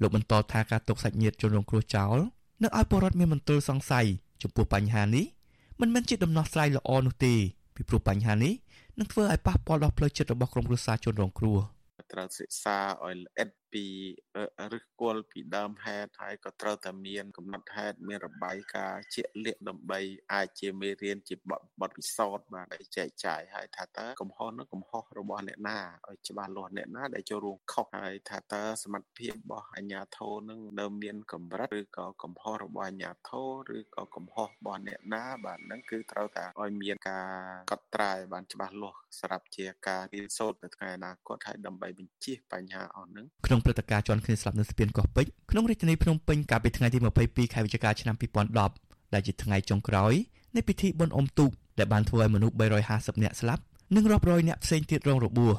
[0.00, 2.16] លោកបន្តថាការទុកសាច់ញាតិជនរងគ្រោះចោល
[2.62, 4.06] នឹងឲ្យពលរដ្ឋមានមន្ទិលសង្ស័យ
[4.42, 5.24] ចំពោះបញ្ហានេះ
[5.80, 7.34] មិនមែនជាដំណោះស្រាយល្អនោះទេ
[7.74, 8.52] ពីព្រោះបញ្ហានេះ
[8.98, 11.58] នឹងធ្វើឲ្យប៉ះពាល់ដល់ផ្លូវចិត្តរបស់ក្រុមគ្រួសារជនរងគ្រោះ
[12.12, 13.86] ត្រូវសិក្សាឲ្យល្អិត ពី
[14.72, 20.00] ឫសគល់ពីដើមហេតុហើយក៏ត្រូវតែមានកំណត់ហេតុមានរបាយការណ៍ជាក់លាក់ដើម្បី
[20.32, 21.34] អាចជាមេរៀនជា
[21.80, 33.30] បទពិសោធន៍បាទឲ្យចែកចាយហើយថាតើកំហុសនោះកំហុសរបស់អ្នកណាឲ្យច្បាស់លាស់អ្នកណាដែលចូលរួមខុសហើយថាតើសមត្ថភាពរបស់អាជ្ញាធរនឹងនៅមានកម្រិតឬក៏កំហុសរបស់អាជ្ញាធ
[33.68, 37.26] រឬក៏កំហុសរបស់អ្នកណាបាទហ្នឹងគឺត្រូវតែឲ្យមានការ
[37.70, 48.14] កត់ត្រាបានច្បាស់លាស់សម្រាប់ជាការរៀនសូត្រនៅថ្ងៃអនាគតហើយដើម្បីបញ្ជៀសបញ្ហាអស់ហ្នឹងក្នុងព្រឹត្តិការណ៍ជាន់គ្នាស្លាប់នៅស្ពានកោះពេជ្រក្នុងរាជធានីភ្នំពេញកាលពីថ្ងៃទី22ខែវិច្ឆិកាឆ្នាំ
[48.64, 50.12] 2010ដែលជាថ្ងៃចុងក្រោយ
[50.56, 52.54] នៃពិធីបុណ្យអុំទូកដែលបានធ្វើឲ្យមនុស្ស
[52.88, 53.62] 350នាក់ស្លាប់
[53.96, 55.54] និងរាប់រយនាក់ផ្សេងទៀតរងរបួស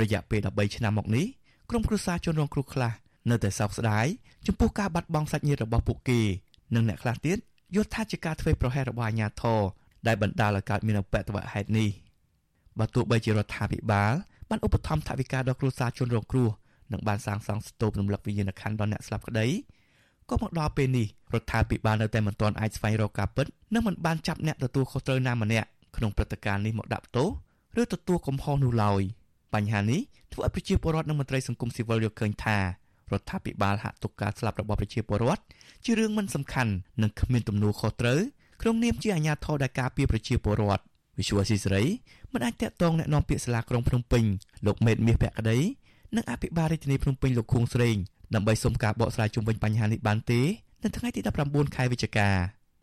[0.00, 1.26] រយៈពេល13ឆ្នាំមកនេះ
[1.70, 2.92] ក្រុមគ្រួសារជនរងគ្រោះខ្លះ
[3.30, 4.06] នៅតែសោកស្ដាយ
[4.46, 6.20] ចំពោះការបាត់បង់សាច់ញាតិរបស់ពួកគេ
[6.74, 7.38] និងអ្នកខ្លះទៀត
[7.74, 9.60] យល់ថាជាការធ្វើប្រហែសរបស់អាជ្ញាធរ
[10.06, 11.88] ដែលបណ្ដាលឲ្យកើតមានអបតវហេតុនេះ
[12.78, 14.12] បើទោះបីជារដ្ឋាភិបាល
[14.50, 16.50] បានឧបត្ថម្ភថវិកាដល់គ្រួសារជនរងគ្រោះ
[16.91, 19.47] និងបានសាងសង់ស្ទូបរំលឹកវិញ្ញាណក្ខន្ធដល់អ្នកស្លាប់ក្តី
[20.29, 27.27] ក៏មកដល់ពេលនេះរដ្ឋាភិបាលនៅតែមិនទាន់អាចស្វែងរកការពិតនិងមិនបានចាប់អ្នកទទួលខុសត្រូវណាម្នាក់ក្នុងព្រឹត្តិការណ៍នេះមកដាក់ទោស
[27.81, 29.01] ឬទទួលកំហុសនោះឡើយ
[29.53, 30.01] បញ្ហានេះ
[30.33, 32.61] ធ្វើឲ្យប្រជាពលរដ្ឋនិងមន្ត្រីសង្គមស៊ីវិលយល់ឃើញថារ
[33.19, 35.41] ដ្ឋាភិបាលហាក់ទុកការស្លាប់របស់ប្រជាពលរដ្ឋ
[35.85, 38.19] ជារឿងមិនសំខាន់និងគ្មានទំនួលខុសត្រូវ
[38.61, 40.83] ក្នុងនាមជាអាជ្ញាធរដែលការពារប្រជាពលរដ្ឋ
[41.19, 41.83] វិសុវស៊ីសេរី
[42.33, 44.23] មិនអាចតាក់ទងแนะនាំពាក្យសាលាក្រុងភ្នំពេញ
[44.65, 45.57] លោកមេតមាសភក្តី
[46.16, 47.96] និងអភិបាលរាជធានីភ្នំពេញលោកខួងស្រេង
[48.34, 50.40] ដើម្បីសុំការបកស្រាយជុំវិញបញ្ហានេះបានទេ
[50.82, 52.28] នៅថ្ងៃទី19ខែវិច្ឆិកា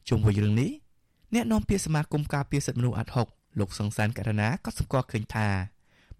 [0.10, 0.72] ជុំវិញរឿងនេះ
[1.34, 3.28] អ្នកនាំពាក្យសមាគមការពារសិទ្ធិមនុស្សអាត់ហុក
[3.60, 5.48] លោកសង្សានករណាក៏សម្គាល់ឃើញថា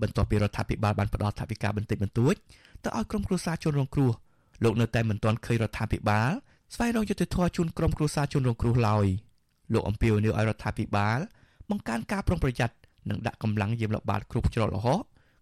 [0.02, 2.36] បន្ទាប់ពីរដ្ឋាភិបាលបានផ្តល់ថវិកាបន្តិចបន្តួច
[2.84, 4.12] ទៅឲ្យក្រុមគ្រួសារជនរងគ្រោះ
[4.64, 6.30] លោកនៅតែមិនទាន់ឃើញរដ្ឋាភិបាល
[6.74, 9.08] ស្វែងរកយុត្តិធម៌ជូនក្រុមគ្រួសារជនរងគ្រោះឡើយ
[9.74, 11.20] លោកអំពាវនាវឲ្យរដ្ឋាភិបាល
[11.70, 12.76] បង្កើនការប្រុងប្រយ័ត្ន
[13.10, 14.88] និងដាក់កម្លាំងយាមល្បាតគ្រប់ច្រកល្ហ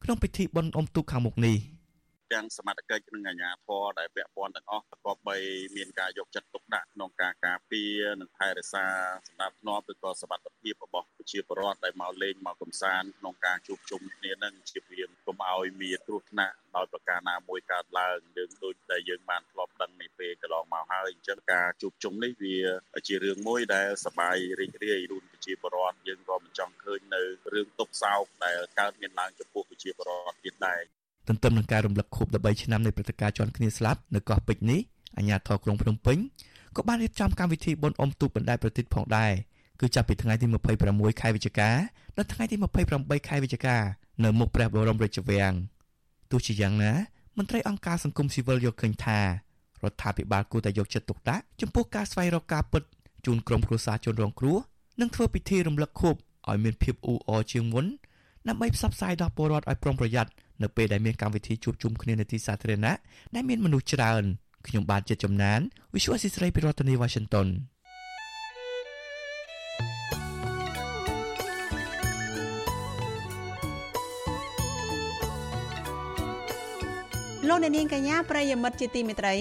[0.05, 1.55] កក្នុងពិធីបុណ្យអុំទូកខាងមុខនេះ
[2.33, 5.37] ទាំងសមត្ថកិច្ចនិងអាជ្ញាធរដែលពាក់ព័ន្ធទាំងអស់ប្រកបបី
[5.75, 8.85] មានការយកចិត្តទុកដាក់ក្នុងការការពារនិងថែរក្សា
[9.27, 22.57] សម្ដាប់ធ្នាប់ឬក៏សុខភាពរបស់ប្រជាពលរដ្ឋដែលមកលេងមកកំសាន្តក្នុងការជួបជុំគ្នានឹងជាព្រាមកុំឲ្យមានគ្រោះថ្នាក់ដោយប្រការណាមួយកើតឡើងយើងដូចដែលយើងបានធ្លាប់ដឹងនេះពេលកន្លងមកហើយអញ្ចឹងការជួបជុំនេះវា
[23.07, 27.21] ជារឿងមួយដែលសប្បាយរីករាយរួមប្រជាពលរដ្ឋយើងក៏មិនចង់ឃើញនៅ
[27.53, 30.81] រឿងទុកសោកដែលកើតមានឡើងចំពោះប្រជាពលរដ្ឋទៀតដែរ
[31.27, 34.79] ទន្ទឹមនឹងការរំលឹកខួប13ឆ្នាំនៃព្រឹត្តិការណ៍ជន់គ្នាស្លាប់នៅកោះពេជ្រនេះ
[35.17, 36.17] អាជ្ញាធរក្រុងភ្នំពេញ
[36.75, 39.31] ក៏បានរៀបចំកម្មវិធីបុណ្យអុំទូកបណ្ដែតប្រទីបផងដែរ
[39.79, 40.45] គឺចាប់ពីថ្ងៃទី
[40.83, 41.69] 26ខែវិច្ឆិកា
[42.17, 42.55] ដល់ថ្ងៃទី
[42.91, 43.77] 28ខែវិច្ឆិកា
[44.23, 45.53] នៅមុខព្រះបរមរាជវាំង
[46.31, 46.93] ទោះជាយ៉ាងណា
[47.37, 49.25] មន្ត្រីអង្គការសង្គមស៊ីវិលយល់ឃើញថារ
[49.91, 52.83] ដ្ឋាភិបាលគួរតែយកចិត្តទុកដាក់ចំពោះការស្វែងរកការពិត
[53.25, 54.57] ជូនក្រុមគ្រួសារជនរងគ្រោះ
[55.01, 56.15] និងធ្វើពិធីរំលឹកខួប
[56.49, 57.85] ឲ្យមានភាពអ៊ូអរជាងមុន
[58.47, 60.31] ដើម្បីផ្សព្វផ្សាយដល់ពលរដ្ឋឲ្យប្រុងប្រយ័ត្ន
[60.63, 62.93] នៅពេលដែលមានកម្មវិធីជួបជុំគ្នានៅទីសាធារណៈ
[63.35, 64.23] ដែលមានមនុស្សច្រើន
[64.67, 65.59] ខ្ញុំបាទជាចំណាន
[65.93, 67.47] Visual Assisray ពីរដ្ឋធានី Washington
[77.49, 79.35] លោកអ្នកនាងកញ្ញាប្រិយមិត្តជាទីមេត្រី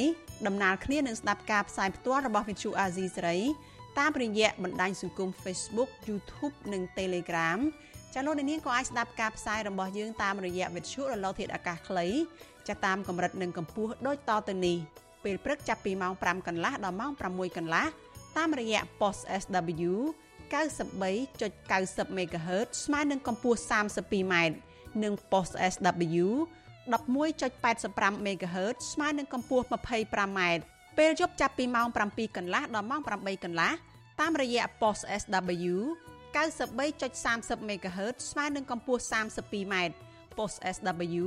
[0.46, 3.38] ដំណើរគ្នានឹងស្ដាប់ការផ្សាយផ្ទាល់របស់ Vithu Azizi សេរី
[3.98, 7.58] តាមរយៈបណ្ដាញសង្គម Facebook YouTube និង Telegram
[8.14, 12.06] ចាលោកអ្នកនាងក៏អាចស្ដាប់ការផ្សាយរបស់យើងតាមរយៈវិទ្យុរលកធាតុអាកាសខ្លី
[12.68, 14.76] ចាតាមកម្រិតនិងកម្ពស់ដូចតទៅនេះ
[15.24, 17.84] ពេលព្រឹកចាប់ពីម៉ោង5កន្លះដល់ម៉ោង6កន្លះ
[18.36, 19.92] តាមរយៈ post SW
[20.52, 24.34] 93.90 MHz ស្មើនឹងកម្ពស់ 32m
[25.02, 26.26] និង post SW
[26.92, 30.40] 11.85 MHz ស្មើនឹងកម្ពស់ 25m
[30.98, 33.72] ពេលយប់ចាប់ពីម៉ោង7កន្លះដល់ម៉ោង8កន្លះ
[34.20, 35.74] តាមរយៈ post SW
[36.34, 39.74] 93.30 MHz ស្មើនឹងកម្ពស់ 32m
[40.36, 41.24] post SW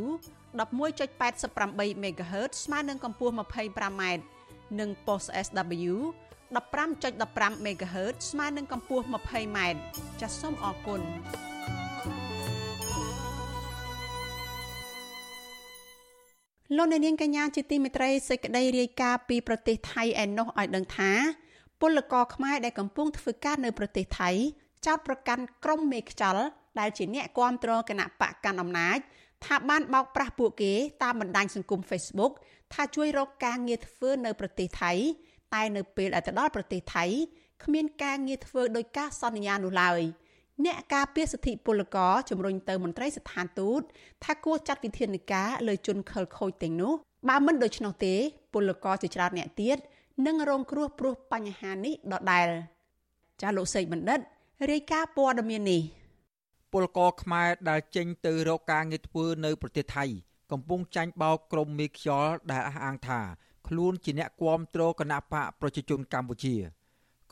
[0.58, 4.04] 11.88 MHz ស្មើនឹងកម្ពស់ 25m
[4.80, 5.94] និង post SW
[6.56, 9.60] 15.15 MHz ស្មើនឹងកម្ពស់ 20m
[10.22, 11.02] ចាសសូមអរគុណ
[16.76, 21.12] លោកអ្នកនាងកញ្ញាជាទីមេត្រីសេចក្តីរាយការណ៍ពីប្រទេសថៃឯណោះឲ្យដឹងថា
[21.82, 24.32] ពលករខ្មែរដែលកំពុងធ្វើការនៅប្រទេសថៃ
[24.86, 26.38] ចោទប្រកាន់ក្រុមមេខ្ចល
[26.80, 28.98] ដែលជាអ្នកគាំទ្រគណៈបកកាន់អំណាច
[29.46, 32.34] ថាបានបោកប្រាស់ពួកគេតាមបណ្ដាញសង្គម Facebook
[32.74, 34.92] ថាជួយរកការងារធ្វើនៅប្រទេសថៃ
[35.54, 37.06] តែនៅពេលដែលទៅដល់ប្រទេសថៃ
[37.64, 40.02] គ្មានការងារធ្វើដោយការសន្យានោះឡើយ
[40.66, 43.82] អ្នកការពារសិទ្ធិពលករជំរុញទៅមន្ត្រីស្ថានទូត
[44.24, 46.94] ថាគួរចាត់វិធានការលើជនខិលខូចទាំងនោះ
[47.30, 48.14] បើមិនដូច្នោះទេ
[48.54, 49.78] ពលករជាច្រើនអ្នកទៀត
[50.26, 52.48] នឹងរងគ្រោះព្រោះបញ្ហានេះដដែល
[53.42, 54.20] ចាលោកសេកបណ្ឌិត
[54.72, 55.82] រាយការណ៍ព័ត៌មាននេះ
[56.72, 60.06] ពលករខ្មែរដែលចេញទៅរកការងារធ្វើនៅប្រទេសថៃ
[60.52, 63.20] កំពុងចាញ់បោកក្រុមមេខ្យល់ដែលអះអាងថា
[63.68, 66.56] ខ្លួនជាអ្នកគាំទ្រគណៈបកប្រជាជនកម្ពុជា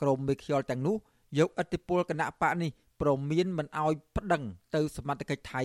[0.00, 0.96] ក្រុមមេខ្យល់ទាំងនោះ
[1.38, 4.42] យកអធិបុលគណៈបកនេះប្រមានមិនអោយប្តឹង
[4.74, 5.62] ទៅសមត្ថកិច្ចថៃ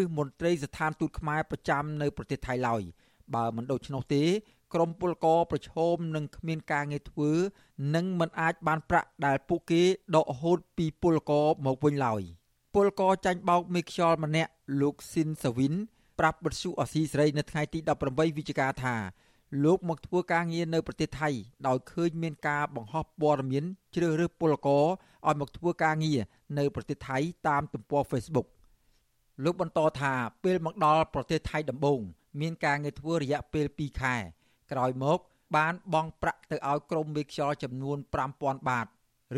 [0.00, 2.82] ឬមន្ត្រីស្ថានទូតខ្មែរប្រចាំនៅប្រទេសថៃឡើយ
[3.34, 4.22] បើមិនដូច្នោះទេ
[4.74, 7.30] ក្រុមពលករប្រឈមនឹងគ្មានការងារធ្វើ
[7.94, 9.82] និងមិនអាចបានប្រាក់ដែលពួកគេ
[10.16, 12.22] ដកហូតពីពលករមកវិញឡើយ
[12.74, 14.50] ពលករចាញ់បោកមេខ្យល់ម្នាក់
[14.80, 15.74] លោកស៊ីនសាវិន
[16.18, 18.96] ប្រាប់បទសុអសីសេរីនៅថ្ងៃទី18វិច្ឆិកាថា
[19.64, 21.30] លោកមកធ្វើការងារនៅប្រទេសថៃ
[21.66, 24.84] ដោយឃើញមានការបង្ហោះព័ត៌មានជ្រើសរើសពលករ
[25.26, 26.20] ឲ្យមកធ្វើការងារ
[26.58, 28.48] នៅប្រទេសថៃតាមទំព័រ Facebook
[29.44, 30.12] លោកបន្តថា
[30.44, 32.00] ពេលមកដល់ប្រទេសថៃដំបូង
[32.40, 34.16] មានការងារធ្វើរយៈពេល2ខែ
[34.72, 35.18] ក្រោយមក
[35.56, 37.98] បានបង់ប្រាក់ទៅឲ្យក្រុមមេខ្យល់ចំនួន
[38.32, 38.86] 5000បាត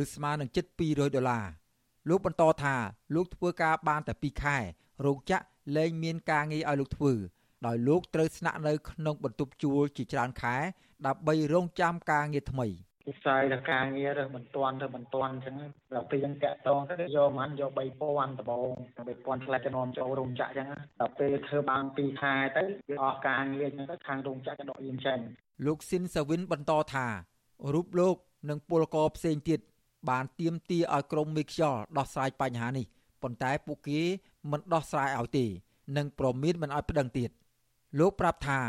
[0.03, 1.47] ឬស្មើនឹងជិត200ដុល្លារ
[2.09, 2.75] លោកបន្តថា
[3.15, 4.57] លោកធ្វើការបានតែ2ខែ
[5.05, 5.45] រោងចក្រ
[5.77, 7.13] លែងមានការងារឲ្យលោកធ្វើ
[7.67, 10.57] ដោយលោកត្រូវស្នាក់នៅក្នុងបន្ទប់ជួលជាច្រើនខែ
[11.07, 12.67] ដើម្បីរងចាំការងារថ្មី
[13.09, 15.57] វិស័យដល់ការងាររើសបន្ទាន់ទៅបន្ទាន់អញ្ចឹង
[15.95, 20.69] ដល់ពេលយើងតាក់តងទៅយកមិនយក3000ដបង3000ឆ្លៃចំនួនចូលរោងចក្រអញ្ចឹង
[21.01, 25.19] ដល់ពេលធ្វើបាន2ខែទៅវាអស់ការងារអញ្ចឹងទៅខាងរោងចក្រក៏ដកយើងចេញ
[25.67, 27.07] លោកស៊ីនសាវិនបន្តថា
[27.75, 28.17] រូបលោក
[28.51, 29.61] និងពលករផ្សេងទៀត
[30.11, 32.87] បានទៀមទាឲ្យក្រុមមេខ្យល់ដោះស្រាយបញ្ហានេះ
[33.23, 34.01] ប៉ុន្តែពួកគេ
[34.51, 35.45] មិនដោះស្រាយឲ្យទេ
[35.97, 37.31] និងប្រមានមិនឲ្យប្តឹងទៀត
[37.99, 38.61] លោកប្រាប់ថា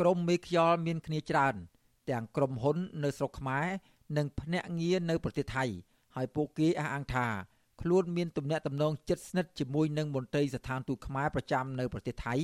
[0.00, 1.54] ក្រុមមេខ្យល់មានគ្នាច្រើន
[2.10, 3.66] ទាំងក្រុមហ៊ុននៅស្រុកខ្មែរ
[4.16, 5.64] និងភ្នាក់ងារនៅប្រទេសថៃ
[6.16, 7.26] ហើយពួកគេអះអាងថា
[7.82, 12.34] ខ្លួនមានទំនាក់ទំនងជិតស្និទ្ធជាមួយនឹងមន្ត្រីស្ថានទូតខ្មែរប្រចាំនៅប្រទេសថៃ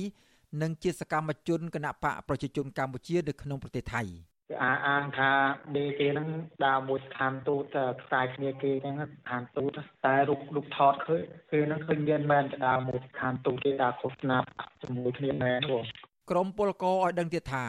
[0.61, 4.01] និងជាសកម្មជនគណបកប្រជាជនកម្ពុជានៅក្នុងប្រទេសថៃ
[4.49, 5.31] គេអាអាងថា
[5.77, 6.27] ដេគេហ្នឹង
[6.65, 7.63] ដើរមួយស្ថានទូត
[8.01, 9.71] ខ្សែគ្នាគេហ្នឹងស្ថានទូត
[10.05, 11.21] តែរូបរូបថតឃើញ
[11.51, 14.37] គេហ្នឹងឃើញមានមែនដើរមួយស្ថានទូតគេដើរឃោសនា
[14.81, 15.83] ជាមួយគ្នាមែនបង
[16.31, 17.65] ក្រុមពលករឲ្យដឹងទៀតថា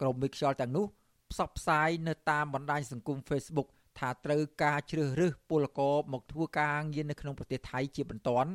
[0.00, 0.86] ក្រុមមេខ្យល់ទាំងនោះ
[1.32, 3.68] ផ្សព្វផ្សាយនៅតាមបណ្ដាញសង្គម Facebook
[3.98, 8.50] ថាត្រូវការជ្រើសរើសពលករមកធ្វើការងារនៅក្នុងប្រទេសថៃជាបន្ទាន់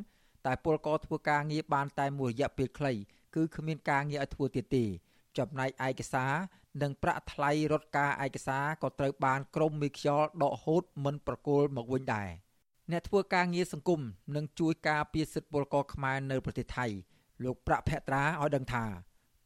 [0.46, 2.94] តែពលករធ្វើការងារបានតែមួយរយៈពេលខ្លី
[3.36, 4.86] គឺគ្មានការងារឲ្យធ្វើទៀតទេ
[5.38, 6.34] ចំណែកឯកសារ
[6.82, 12.30] និងប្រាក់ថ្លៃរត់ការឯកសារក៏ត្រូវបានក្រុមមេខ្យល់ដកហូតមិនប្រគល់មកវិញដែរ
[12.92, 14.02] អ្នកធ្វើការងារសង្គម
[14.36, 16.86] និងជួយការពារសិទ្ធិពលករខ្មែរនៅប្រទេសថៃ
[17.44, 18.86] លោកប្រាក់ភក្ត្រាឲ្យដឹងថា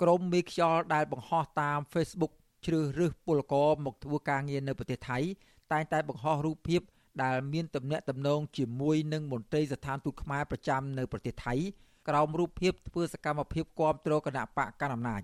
[0.02, 2.34] ក្រុមមេខ្យល់ដែលបង្ហោះតាម Facebook
[2.65, 5.17] ជ្រើសរើសពលករមកធ្វើការងារនៅប្រទេសថៃ
[5.71, 6.82] តែងតែបង្ហោះរូបភាព
[7.24, 11.54] ដែលមានទំនាក់ទំនងជាមួយនឹងមន្ត្រីស្ថានទូតខ្មែរប្រចាំនៅប្រទេសថៃ
[12.08, 15.21] ក្រោមរូបភាពធ្វើសកម្មភាពគាំទ្រគណៈបកកណ្ដាលអំណាច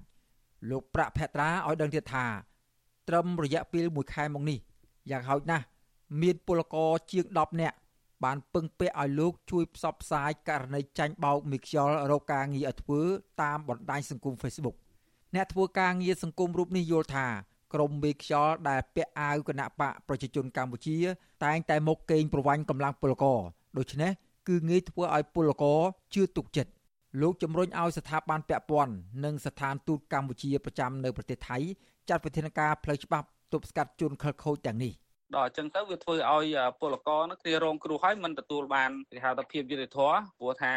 [0.69, 2.25] លោកប្រាក់ភត្រាឲ្យដឹងទៀតថា
[3.07, 4.59] ត្រឹមរយៈពេល1ខែមកនេះ
[5.11, 5.65] យ៉ាងហោចណាស់
[6.21, 7.77] មានពលករជាង10នាក់
[8.23, 13.01] បានពឹងពាក់ឲ្យលោកជួយផ្សព្វផ្សាយករណីចាញ់បោកមីខ្យល់រកការងារឲ្យធ្វើ
[13.41, 14.75] តាមបណ្ដាញសង្គម Facebook
[15.35, 17.27] អ្នកធ្វើការងារសង្គមរូបនេះយល់ថា
[17.73, 20.97] ក្រមមេខ្យល់ដែលពាក់អាវគណៈបកប្រជាជនកម្ពុជា
[21.45, 23.39] តែងតែមកកេងប្រវ័ញ្ចកម្លាំងពលករ
[23.77, 24.11] ដូច្នេះ
[24.47, 25.79] គឺងាយធ្វើឲ្យពលករ
[26.13, 26.71] ជឿទុកចិត្ត
[27.21, 31.57] លោកជំរុញឲ្យស្ថាប័នពាក់ព័ន្ធនិងស្ថានទូតកម្ពុជាប្រចាំនៅប្រទេសថៃ
[32.09, 34.93] ចាត់វិធានការផ្លូវច្បាប់ទប់ស្កាត់ជនខិលខូចទាំងនេះ។
[35.35, 40.73] ដល់អញ្ចឹងទៅវាធ្វើឲ្យពលករនោះគ្នារងគ្រោះហើយមិនទទួលបានគេហៅថាភាពយុត្តិធម៌ព្រោះថា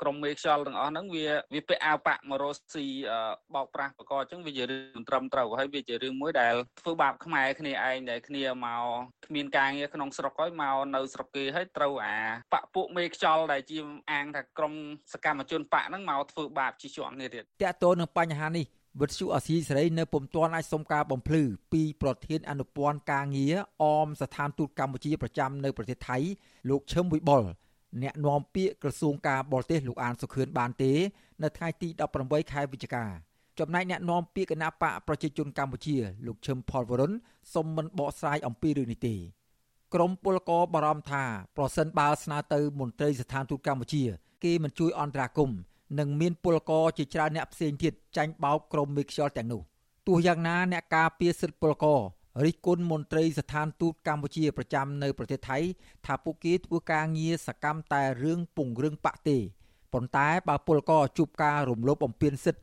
[0.00, 2.86] ក្រុមមេខ្យល់ទាំងអស់ហ្នឹងវាវាពាក់អាវប៉ាក់មករស់ស៊ី
[3.54, 8.84] បោកប្រាស់បកអញ្ចឹងវាជារឿងត្រឹមត្រូវហើយវាជារឿងមួយដែលធ្វើបាបខ្មែរគ្នាឯងដែលគ្នាមក
[9.26, 12.18] គ្មានការងារក្នុងស្រុកហើយមកនៅស្រុកគេហើយត្រូវអា
[12.52, 13.78] បាក់ពួកមេខ្យល់ដែលជា
[14.10, 14.72] អាងថាក្រុម
[15.12, 18.66] សកម្មជនបាក់ហ្នឹងមកធ្វើបាបជាជាន់គ្នាទៀតតើតើនឹងបញ្ហានេះ
[18.98, 26.18] វិទ្យុអសីសេរីនៅពុំទាន់អាចសុំការបំភ្លឺពីប្រធានអនុព័ន្ធការងារអមស្ថានទូតកម្ពុជាប្រចាំនៅប្រទេសថៃ
[26.70, 27.42] លោកឈឹមវិបុល
[28.02, 30.92] អ្នកនាំពាក្យក្រសួងការបរទេសលោកអានសុខឿនបានទេ
[31.42, 31.88] នៅថ្ងៃទី
[32.20, 33.04] 18ខែវិច្ឆិកា
[33.58, 37.12] ចំណែកអ្នកនាំពាក្យគណៈបកប្រជាជនកម្ពុជា លោកឈឹមផលវរុន
[37.54, 39.14] សុំមិនបកស្រាយអំពីរឿងនេះទេ
[39.94, 41.24] ក្រមពលករបារម្ភថា
[41.56, 44.02] ប្រសិនបើស្នើទៅមន្ត្រីស្ថានទូតកម្ពុជា
[44.44, 45.58] គេមិនជួយអន្តរាគមន៍
[45.98, 49.62] និងមានពលករជាច្រើនអ្នកផ្សេងទៀតចាញ់បោកក្រុមមេខ្យល់ទាំងនោះ
[50.08, 52.00] ទោះយ៉ាងណាអ្នកការពារសិទ្ធិពលករ
[52.44, 55.58] រិះគន់មន្ត្រីស្ថានទូតកម្ពុជាប្រចាំនៅប្រទេសថៃ
[56.06, 59.38] ថាពួកគេធ្វើការងារសកម្មតែរឿងពង្រឹងបាក់ទេ
[59.92, 62.62] ប៉ុន្តែបើពលករជួបការរំលោភបំពានសិទ្ធិ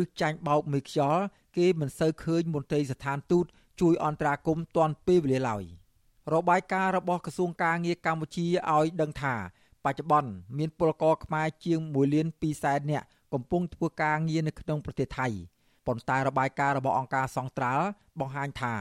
[0.00, 1.22] ឬចាញ់បោកមេខ្យល់
[1.56, 3.46] គេមិនសូវឃើញមន្ត្រីស្ថានទូត
[3.80, 5.64] ជួយអន្តរាគមន៍ទាន់ពេលវេលាឡើយ
[6.34, 9.34] របាយការណ៍របស់ក្រសួងការងារកម្ពុជាឲ្យដឹងថា
[9.86, 15.26] បច្ចុប្បន្នមានពលករខ្មែរជាង1លាន2សែននាក់កំពុងធ្វើការងារនៅក្នុងប្រទេសថៃ
[15.86, 17.86] ប៉ុន្តែរបាយការណ៍របស់អង្គការសង្ត្រាល់
[18.20, 18.74] បង្ហាញថា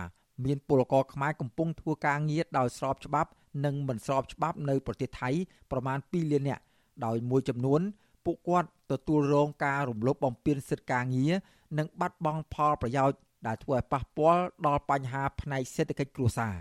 [0.45, 3.29] មានពលករខ្មែរកំពុងធ្វើការងារដោយស្របច្បាប់
[3.65, 5.29] និងមិនស្របច្បាប់នៅប្រទេសថៃ
[5.71, 6.63] ប្រមាណ2លាននាក់
[7.05, 7.81] ដោយមួយចំនួន
[8.25, 11.33] ពួកគាត់ទទួលរងការរំលោភបំពានសិទ្ធិការងារ
[11.77, 16.55] និងបាត់បង់ផលប្រយោជន៍ដែលធ្វើឲ្យប៉ះពាល់ដល់បញ្ហាផ្នែកសេដ្ឋកិច្ចគ្រួសារ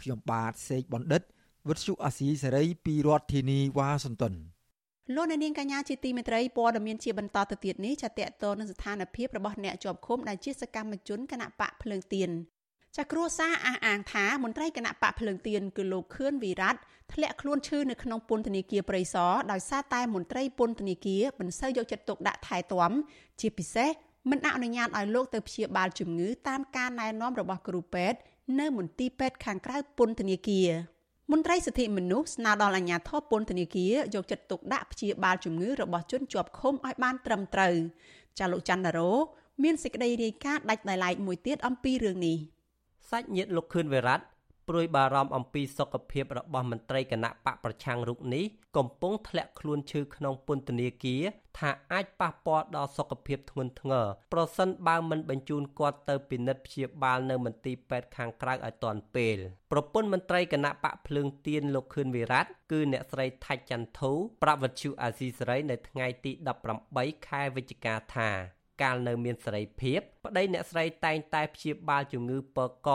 [0.00, 1.22] ខ្ញុំបាទសេកបណ្ឌិត
[1.68, 4.34] វិទ្យុអាស៊ីសេរីពីរដ្ឋធានីវ៉ាស៊ីនតោន
[5.14, 12.30] លោកអ្នកនាងកញ្ញាជាទីមេត្រីព័ត៌មានជាបន្តទៅទៀតនេះចាតតទៅនឹងស្ថានភាពរបស់អ្នកជាប់ឃុំដែលជាសកម្មជនគណៈបកភ្លើងទៀន
[12.96, 16.72] ចាគ្រួសារអះអាងថាមន្ត្រីគណៈបកភ្លើងទៀនគឺលោកខឿនវិរៈ
[17.12, 22.92] ធ្លាក់ខ្លួនឈឺនៅក្នុងពន្ធនាគារព្រៃសរដោយសារតែមន្ត្រីពន្ធនាគារមិនសូវយកចិត្តទុកដាក់ថែទាំ
[23.40, 23.90] ជាពិសេស
[24.30, 28.18] មិនអនុញ្ញាតឲ្យលោកទៅព្យាបាលជំងឺតាមការណែនាំរបស់គ្រូពេទ្យ
[28.60, 30.68] នៅមន្ទីរពេទ្យខាងក្រៅពន្ធនាគារ
[31.32, 37.74] មន្ត្រីសិទ្ធិមនុស្សស្នើដល់អាជ្ញាធរពន្ធនាគារយកចិត្តទុកដាក់ព្យាបាលជំងឺរបស់ជនជាប់ឃុំឲ្យបានត្រឹមត្រូវ
[38.38, 39.10] ចាលោកច័ន្ទរោ
[39.62, 42.36] មានសេចក្តីរាយការណ៍ដាច់ដោយឡែកមួយទៀតអំពីរឿងនេះ
[43.10, 44.16] សាច់ញាតិលោកខឿនវិរៈ
[44.68, 48.44] ព្រួយបារម្ភអំពីសុខភាពរបស់មន្ត្រីគណៈបកប្រឆាំងរូបនេះ
[48.76, 51.22] កំពុងធ្លាក់ខ្លួនឈឺក្នុងពន្ធនាគារ
[51.58, 59.38] ថាអាចប៉ះពាល់ដល់សុខភាពធ្ងន់ធ្ងរប្រសិនបើមិនបញ្ជូនគាត់ទៅពិនិត្យព្យាបាលនៅមន្ទីរពេទ្យខាងក្រៅឲ្យទាន់ពេល
[59.72, 64.12] ប្រពន្ធមន្ត្រីគណៈបកភ្លើងទៀនលោកខឿនវិរៈគឺអ្នកស្រីថាច់ចន្ទធូ
[64.42, 66.32] ប្រវត្តិជអាស៊ីសេរីនៅថ្ងៃទី
[66.80, 68.30] 18ខែវិច្ឆិកាថា
[68.82, 72.90] កាលនៅមានសេរីភាពប្តីអ្នកស្រីតែងតែព្យាបាលជំងឺពើក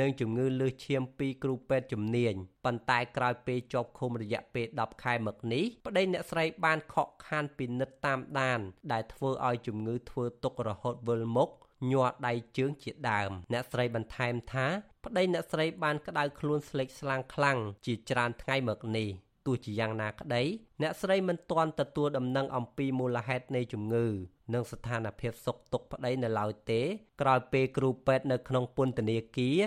[0.00, 8.60] និងជំងឺលើសឈាមពីគ្រូពេទ្យជំនាញប៉ុន្តែក្រោយពេលជាប់ឃុំរយៈពេល10ខែមកនេះប្តីអ្នកស្រីបានខកខានពិនិត្យតាមដាន
[8.92, 11.50] ដែលធ្វើឲ្យជំងឺធ្វើទុករហូតវិលមុខ
[11.90, 14.66] ញ័រដៃជើងជាដើម អ្នកស្រីបន្ថែមថា
[15.04, 19.08] ប្តីអ្នកស្រីបានក្តៅខ្លួនស្លេកស្លាំងខ្លាំងជាច្រើនថ្ងៃមកនេះ
[19.46, 20.42] ទោះជាយ៉ាងណាក្តី
[20.82, 24.06] អ្នកស្រីមិនទាន់ទទួលដំណឹងអំពីមូលហេតុនៃជំងឺ
[24.54, 26.80] និងស្ថានភាពសុខទុក្ខប្តីនៅឡើយទេ
[27.20, 29.58] ក្រោយពេលគ្រូពេទ្យនៅក្នុងពន្ធនាគារ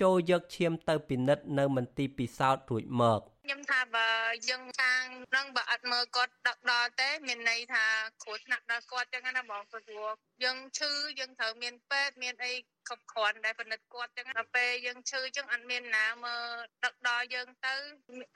[0.00, 4.08] ចូលយកឈាមទៅពិនិត្យនៅមន្ទីរពិសោធន៍រួចមក ខ្ញុំថាបើ
[4.48, 5.04] យើងខាង
[5.36, 7.84] នឹងបើអត់មើលគាត់ដឹកដល់ទេមានន័យថា
[8.22, 10.10] គ្រោះថ្នាក់ដល់គាត់ចឹងណាបងព្រោះ
[10.44, 12.52] យើងឈឺយើងត្រូវមានពេទ្យមានអី
[12.88, 16.44] គ្រប់គ្រាន់ដែលពិនិត្យគាត់ចឹងដល់ពេលយើងឈឺចឹងអត់មានណាមើល
[16.84, 17.74] ដឹកដល់យើងទៅ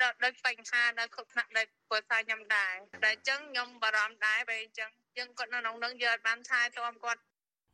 [0.03, 7.21] ដល់ដូចបញ្ហាដល់គ្រប់ថ្នាក់ដែលព្រោះថាខ្ញុំដែរតែចឹងខ្ញុំបារម្ភដែរពេលចឹងយើងគាត់នៅក្នុងនឹងយើងអត់បានថែទាំគាត់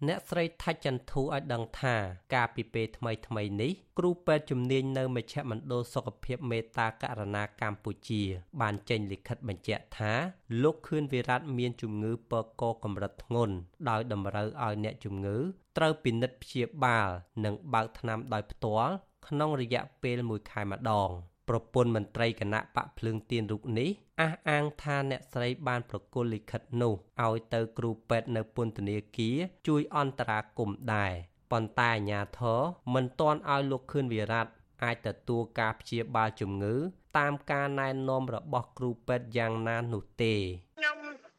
[0.08, 1.94] អ្នកស្រីថាច់ចន្ទធូឲ្យដឹងថា
[2.34, 8.22] កាលពីពេលថ្មីថ្មីនេះគ្រូពេទ្យជំនាញនៅមជ្ឈមណ្ឌលសុខភាពមេត្តាករណាកម្ពុជា
[8.60, 10.12] បានចេញលិខិតបញ្ជាក់ថា
[10.62, 13.54] លោកខឿនវិរៈមានជំងឺពកកកម្រិតធ្ងន់
[13.88, 15.36] ដោយតម្រូវឲ្យអ្នកជំងឺ
[15.76, 17.08] ត្រូវពិនិត្យព្យាបាល
[17.44, 18.92] និងបើកថ្នាំដោយផ្ទាល់
[19.28, 21.10] ក្នុងរយៈពេល1ខែម្ដង។
[21.52, 29.36] ប្រពន្ធមន្ត្រីគណៈបកភ្លើងទៀនរូបនេះអះអាងថាអ្នកស្រីបានប្រគល់លិខិតនោះឲ្យទៅគ្រូពេទ្យនៅពន្ធនាគារ
[29.66, 31.12] ជួយអន្តរាគមន៍ដែរ
[31.52, 32.60] ប៉ុន្តែអាជ្ញាធរ
[32.94, 34.48] មិនទាន់ឲ្យលោកខឿនវិរៈ
[34.84, 36.74] អាចទទួលការព្យាបាលជំងឺ
[37.18, 40.34] តាមការណែនាំរបស់គ្រូពេទ្យយ៉ាងណានោះទេ
[40.78, 40.96] ខ្ញុំ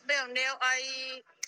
[0.09, 0.81] វានាវឲ្យ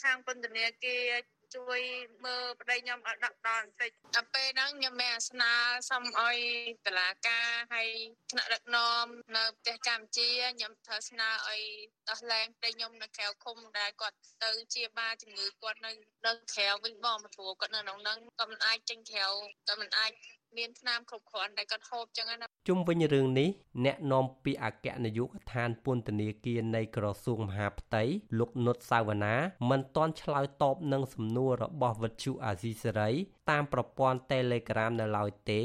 [0.04, 1.79] ខាងពន្ធនាគារ ជួយ
[2.25, 5.51] មើលប្តីខ្ញុំឲ្យដាក់ដល់បន្តិចដល់ពេលហ្នឹងខ្ញុំមានអាសនា
[5.89, 6.38] សុំឲ្យ
[6.86, 7.89] តឡាការហើយ
[8.31, 9.05] ថ្នាក់ដឹកនាំ
[9.36, 11.62] នៅផ្ទះកម្ពុជាខ្ញុំត្រូវស្នើឲ្យ
[12.10, 15.91] ដោះលែងប្តីខ្ញុំនៅក្រៅឃុំដែលគាត់ទៅជាបាលជំងឺគាត់នៅ
[16.25, 19.25] នៅក្រៅវិញបងមកព្រោះគាត់នៅក្នុងហ្នឹងក៏មិនអាចចេញក្រៅ
[19.69, 20.12] ក៏មិនអាច
[20.58, 23.49] មានថ្នាំគ្រប់គ្រាន់ដែលគាត់ហូបចឹងណាជុំវិញរឿងនេះ
[23.86, 28.03] អ្នកនាំពាក្យអគ្គនាយកដ្ឋានពន្ធនាគារនៃក្រសួងមហាផ្ទៃ
[28.39, 29.36] លោកនុតសាវណ្ណា
[29.69, 33.10] មិនទាន់ឆ្លើយតបនឹងសំណួររបស់វិទ្យុអាស៊ីសេរី
[33.49, 35.62] តាមប្រព័ន្ធ Telegram នៅឡើយទេ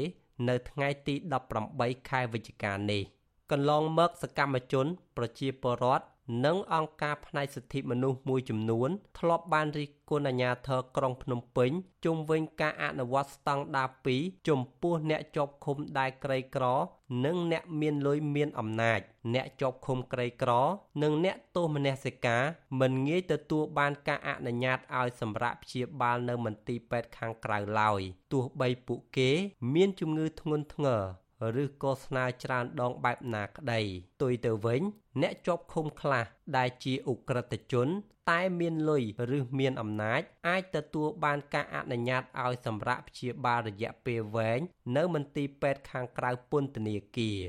[0.49, 1.15] នៅថ្ងៃទី
[1.61, 3.03] 18ខែវិច្ឆិកានេះ
[3.51, 4.85] កន្លងមកសកម្មជន
[5.17, 6.05] ប្រជាពលរដ្ឋ
[6.45, 8.89] និងអង្គការផ្នែកសិទ្ធិមនុស្សមួយចំនួន
[9.19, 11.71] ធ្លាប់បានរិះគន់អាជ្ញាធរក្រុងភ្នំពេញ
[12.05, 16.65] ជុំវិញការអនុវត្តស្តង់ដារ2ចំពោះអ្នកជាប់ឃុំដែលក្រីក្រ
[17.25, 18.99] និងអ្នកមានលុយមានអំណាច
[19.33, 20.51] អ្នកជាប់ឃុំក្រីក្រ
[21.03, 22.43] និងអ្នកទោសមនសិការ
[22.79, 29.29] មិនងាយទទួលបានការអនុញ្ញាតឲ្យសម្រាប់ព្យាបាលនៅមន្ទីរពេទ្យខាងក្រៅឡើយទោះបីពួកគេ
[29.73, 31.01] មានជំងឺធ្ងន់ធ្ងរ
[31.61, 33.81] ឬក៏ស្នើច្រើនដងបែបណាក្តី
[34.21, 34.81] ទុយទៅវិញ
[35.21, 36.25] អ្នកជាប់ឃុំខ្លះ
[36.57, 37.87] ដែលជាអ ுக ្រិតជន
[38.31, 39.03] តែមានលុយ
[39.37, 44.59] ឬមានអំណាច អាចទទួលបានការអនុញ្ញាតឲ្យសម្រាប់ព្យាបាលរយៈពេលវែង
[44.95, 47.39] នៅមន្ទីរពេទ្យខាងក្រៅពន្ធនាគារ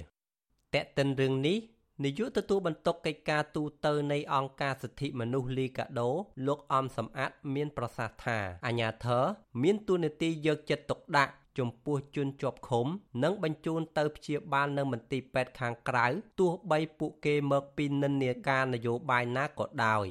[0.75, 1.59] តែកតិនរឿងនេះ
[2.05, 6.11] នាយកទទួលបន្ទុកកិច្ចការទូតនៃអង្គការសិទ្ធិមនុស្សលីកាដូ
[6.47, 9.25] លោកអំសំអាតមានប្រសាសន៍ថាអាញាធរ
[9.63, 12.87] មានទួនាទីយកចិត្តទុកដាក់ ចំពោះជនជាប់ឃុំ
[13.23, 16.07] និងបញ្ជូនទៅព្យាបាលនៅមន្ទីរពេទ្យខាងក្រៅ
[16.41, 20.07] ទោះបីពួកគេមកពីនិន្នាការនយោបាយណាក៏ដោយ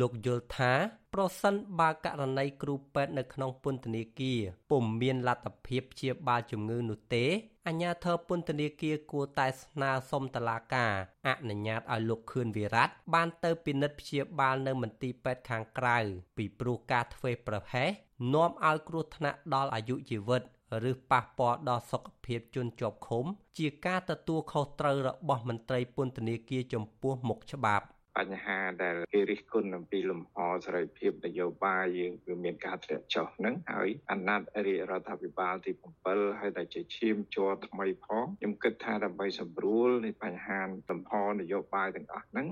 [0.00, 0.72] លោកយល់ថា
[1.14, 7.24] ប្រសិនបើករណីគ្រូពេទ្យនៅក្នុងពន្ធនាគារពុំមានលទ្ធភាពព្យាបាលជំងឺនោះទេ
[7.66, 10.92] អាជ្ញាធរពន្ធនាគារគួរតែស្នើសុំតុលាការ
[11.26, 15.98] អនុញ្ញាតឲ្យលោកខឿនវិរៈបានទៅពិនិត្យព្យាបាលនៅមន្ទីរពេទ្យខាងក្រៅ
[16.36, 17.90] ពីព្រោះការធ្វេសប្រហែស
[18.34, 20.42] នាំឲ្យគ្រោះថ្នាក់ដល់អាយុជីវិត
[20.90, 23.24] ឬប៉ះពាល់ដល់សុខភាពជនជាប់ឃុំ
[23.58, 27.86] ជាការទទួលខុសត្រូវរបស់មន្ត្រីពន្ធនាគារចំពោះមុខច្បាប់
[28.18, 35.72] បញ្ហាដែលគេរិះគន់អំពីលំហសេរីភាពនយោបាយយើងគឺមានការធ្លាក់ចុះហ្នឹងហើយអាណត្តិរាជរដ្ឋាភិបាលទី
[36.06, 42.48] 7ហើយតែជាឈាមជ័រថ្មីផងខ្ញុំគិតថាដើម្បីសម្រួលនៃបញ្ហាលំហនយោបាយទាំងអស់ហ្នឹង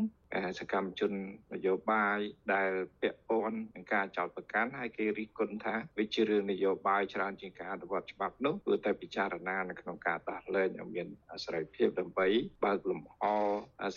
[0.59, 1.13] សកម្មជន
[1.55, 2.19] នយោបាយ
[2.55, 2.71] ដែល
[3.01, 11.07] ពាក់ព័ន្ធនឹងការចោទប្រកាន់ហើយគេរិះគន់ថាវាជារឿងនយោបាយច្រើនជាងការអនុវត្តច្បាប់នោះគឺតែពិចារណានៅក្នុងការដោះលែងឲ្យមាន
[11.45, 12.27] សេរីភាពដើម្បី
[12.65, 13.19] បើកលំហ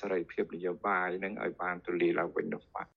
[0.02, 2.88] សេរីភាពនយោបាយនឹងឲ្យបានទូលាយឡើងវិញនោះបាទ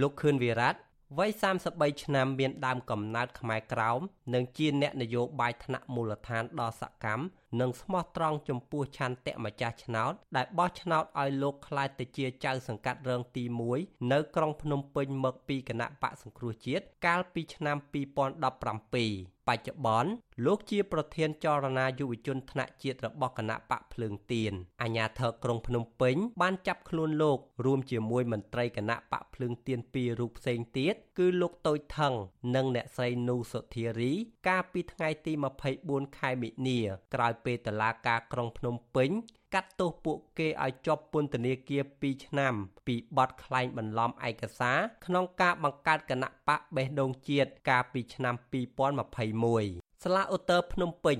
[0.00, 0.85] លោកខឿនវិរៈ
[1.18, 1.30] វ័យ
[1.66, 4.00] 33ឆ្នាំមានដើមកំណើតខ្មែរក្រោម
[4.34, 7.24] និងជាអ្នកនយោបាយថ្នាក់មូលដ្ឋានដ៏សកម្ម
[7.60, 13.44] និងស្មោះត្រង់ចំពោះឆន្ទៈម្ចាស់ឆ្នោតដែលបោះឆ្នោតឲ្យលោកក្លាយទៅជាចៅសង្កាត់រងទី
[13.78, 20.10] 1នៅក្រុងភ្នំពេញមកពីគណៈបកសង្គ្រោះជាតិកាលពីឆ្នាំ2017បច្ចុប្បន្ន
[20.44, 32.14] លោកជាប្រធានចលនាយុវជនថ្នាក់ជាតិរបស់គណៈបកភ្លើងទៀនអាជ្ញាធរក្រុងភ្នំពេញបានចាប់ខ្លួនលោករួមជាមួយមន្ត្រីគណៈបកភ្លើងទៀនពីររូបផ្សេងទៀតគឺលោកតូចថង
[32.54, 34.12] និងអ្នកស្រីនូសុធារី
[34.48, 35.32] កាលពីថ្ងៃទី
[35.74, 36.78] 24ខែមិនិនា
[37.14, 39.10] ក្រោយពេលតឡាការក្រុងភ្នំពេញ
[39.54, 42.54] កាត់ទោសពួកគេឲ្យជាប់ពន្ធនាគារ2ឆ្នាំ
[42.86, 51.18] ពីបទក្លែងបន្លំឯកសារក្នុងការបង្កើតគណៈបកបេះដូងជាតិកាលពីឆ្នាំ2021 សាលាឧត្តរភ្នំពេញ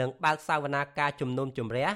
[0.00, 1.88] នឹងបើកសវនាការជំនុំជម្រះ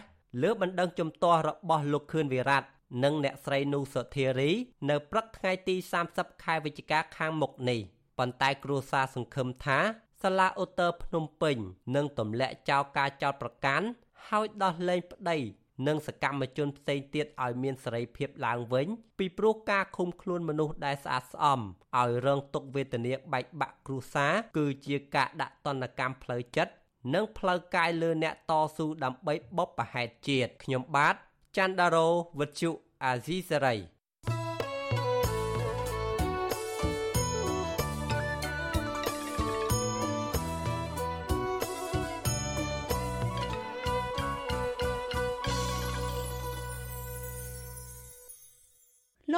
[0.43, 2.65] លើបណ្ដឹងជំទាស់របស់លោកខឿនវិរៈ
[3.05, 4.51] និងអ្នកស្រីនូសុធារី
[4.91, 5.77] នៅព្រឹកថ្ងៃទី
[6.11, 7.81] 30ខែវិច្ឆិកាខាងមុខនេះ
[8.19, 9.79] ប៉ុន្តែគ្រួសារសង្ឃឹមថា
[10.23, 11.57] សាលាឧត្តរភ្នំពេញ
[11.97, 13.87] នឹងទម្លាក់ចោលការចោទប្រកាន់
[14.29, 15.39] ហើយដោះលែងប្តី
[15.87, 18.87] និងសកម្មជនផ្សេងទៀតឲ្យមានសេរីភាពឡើងវិញ
[19.19, 26.73] ពីព្រោះការឃុំខ្លួនមនុស្សដែលស្អាតស្អំឲ្យរងទុក្ខវេទនាបែកបាក់គ្រួសារគឺជាការដាក់ទណ្ឌកម្មផ្លូវចិត្ត
[27.15, 31.15] និងផ្លូវកាយលើអ្នកតស៊ូដើម្បីបុព្វហេតុជាតិខ្ញុំបាទ
[31.57, 32.09] ច័ន្ទដារោ
[32.39, 32.71] វុទ្ធុ
[33.05, 33.77] អាស៊ីសេរី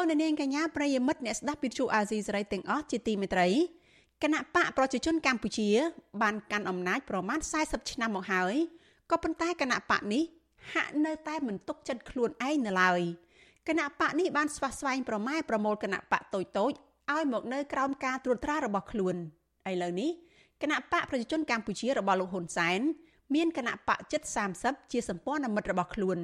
[0.08, 3.48] អ្នកនាងកញ្ញាប្រិយមិត្តអ្នកស្ដាប់វិទ្យុអាស៊ីសេរីទាំងអស់ជាទីមេត្រី
[4.22, 5.68] គណៈបកប្រជាជនកម្ពុជា
[6.22, 8.54] បានកាន់អំណាចប្រមាណ40ឆ្នាំមកហើយ
[9.10, 10.22] ក៏ប៉ុន្តែគណៈបកនេះ
[10.72, 13.00] ហាក់នៅតែមិនទុកចិត្តខ្លួនឯងនៅឡើយ
[13.68, 16.72] គណៈបកនេះបានស្វះស្វែងប្រម៉ែប្រមូលគណៈបកតូចតូច
[17.12, 19.16] ឲ្យមកនៅក្រោមការត្រួតត្រារបស់ខ្លួន
[19.70, 20.10] ឥឡូវនេះ
[20.62, 22.80] គណៈបកប្រជាជនកម្ពុជារបស់លោកហ៊ុនសែន
[23.34, 24.22] មានគណៈបកជិត
[24.58, 26.18] 30ជាសម្ព័ន្ធមិត្តរបស់ខ្លួន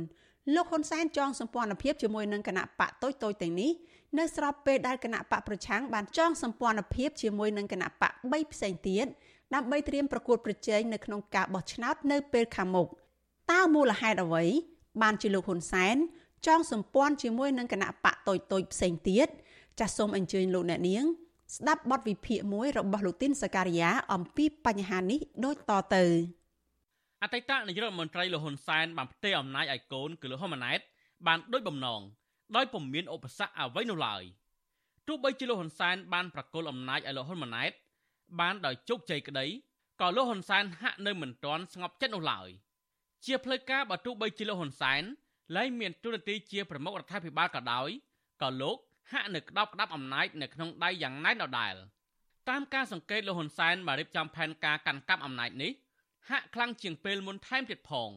[0.55, 3.71] លោកហ៊ុនសែនចងសម្ព័ន្ធភាពជាមួយនឹងគណៈបកតូចតូចទាំងនេះ
[4.19, 9.07] នៅស្របពេលដែលគណៈបកប្រឆាំងបានចងសម្ព័ន្ធភាពជាមួយនឹងគណៈបក3ផ្សេងទៀត
[9.55, 12.89] ដើម្បីត្រៀមប្រកួតប្រជែងនៅក្នុងការបោះឆ្នោតនៅពេលខាងមុខ
[13.53, 14.45] តើមូលហេតុអ្វី
[15.03, 15.97] បានជាលោកហ៊ុនសែន
[16.47, 19.29] ចងសម្ព័ន្ធជាមួយនឹងគណៈបកតូចតូចផ្សេងទៀត
[19.81, 21.05] ចាសសូមអញ្ជើញលោកអ្នកនាង
[21.57, 26.05] ស្ដាប់បទវិភាគមួយរបស់លោកទីនសការីយ៉ាអំពីបញ្ហានេះដូចតទៅ
[27.25, 30.81] អតីតនាយករដ្ឋមន្ត្រីលោកហ៊ុនសែនបានផ្ទេរអំណាចឲ្យកូនគឺលោកហ៊ុនម៉ាណែត
[31.27, 32.01] បានដូចបំណង
[32.57, 34.23] ដោយពុំមានឧបសគ្គអ្វីនោះឡើយ
[35.07, 37.73] ទោះបីជាលោកហ៊ុនសែនបានប្រកល់អំណាចឲ្យលោកហ៊ុនម៉ាណែត
[38.41, 39.47] បានដោយជោគជ័យក្តី
[40.01, 42.49] ក៏លោកហ៊ុនសែនហាក់នៅមិនទាន់ស្ងប់ចិត្តនោះឡើយ
[43.25, 45.03] ជាផ្លូវការបើទោះបីជាលោកហ៊ុនសែន
[45.57, 47.89] លែងមានទូរនទីជាប្រមុខរដ្ឋាភិបាលក៏ដោយ
[48.43, 48.77] ក៏លោក
[49.13, 51.75] ហាក់នៅក្តោបក្តាប់អំណាចនៅក្នុងដៃយ៉ាងណែនដដែល
[52.49, 55.73] តាមការសង្កេតលោកហ៊ុនសែនបានរៀបចំផែនការកាន់កាប់អំណាចនេះ
[56.31, 58.11] ហាក់ខ្លាំងជាងពេលមុនថែមទៀតផង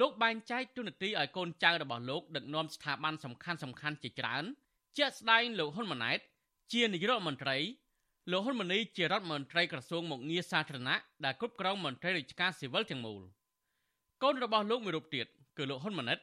[0.00, 4.44] លោកបែងចែកទូនាទីឲ្យកូនចៅរបស់លោកដឹកនាំស្ថាប័នសំខាន់សំខាន់ជាច្រើន
[4.98, 6.18] ជាក់ស្ដែងលោកហ៊ុនម៉ាណែត
[6.72, 7.56] ជានាយករដ្ឋមន្ត្រី
[8.30, 13.22] លោកហ៊ុនម៉ាណីជារដ្ឋមន្ត្រីក្រសួងមុខងារសាធារណៈដែលគ្រប់គ្រងមន្ត្រីរាជការស៊ីវិលទាំងមូល
[14.22, 15.26] កូនរបស់លោកមួយរូបទៀត
[15.56, 16.18] គឺលោកហ៊ុនម៉ាណិត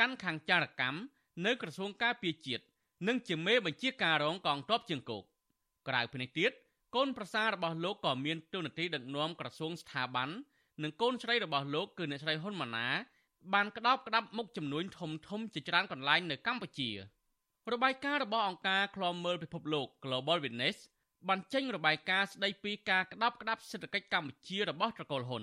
[0.00, 0.98] កាន់ខាងចារកម្ម
[1.46, 2.64] នៅក្រសួងការពារជាតិ
[3.08, 5.24] និងជាមេបញ្ជាការរងកងទ័ពជើងគោក
[5.88, 6.50] ក្រៅពីនេះទៀត
[6.94, 10.28] កូនប្រសាររបស់លោកក៏មានតួនាទីដឹកនាំក្រសួងស្ថាប័ន
[10.82, 12.96] និងកូនស្រីរបស់លោកគឺអ្នកស្រីហ៊ុនម៉ាណែត
[13.54, 16.90] បានក្តោបក្តាប់មុខចំនួនធំធំជាច្រើនកន្លែងនៅកម្ពុជា
[17.72, 20.76] របាយការណ៍របស់អង្គការឃ្លាំមើលពិភពលោក Global Witness
[21.28, 25.42] បានចេញរបាយការណ៍ស្ដីពីការក្តោបក្តាប់សេដ្ឋកិច្ចកម្ពុជារបស់ត្រកូលហ៊ុន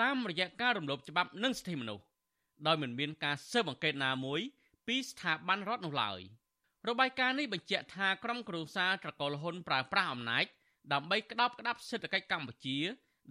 [0.00, 2.04] តាមរយៈការរំលោភច្បាប់និងសិទ្ធិមនុស្ស
[2.66, 4.40] ដោយមិនមានការស៊ើបអង្កេតណាមួយ
[4.86, 6.20] ពីស្ថាប័នរដ្ឋនោះឡើយ
[6.88, 10.44] របាយការណ៍នេះបញ្ជាក់ថាក្រុមគ្រួសារត្រកូលហ៊ុនប្រើប្រាស់អំណាច
[10.92, 12.76] ដើម្បីក្តោបក្តាប់សេដ្ឋកិច្ចកម្ពុជា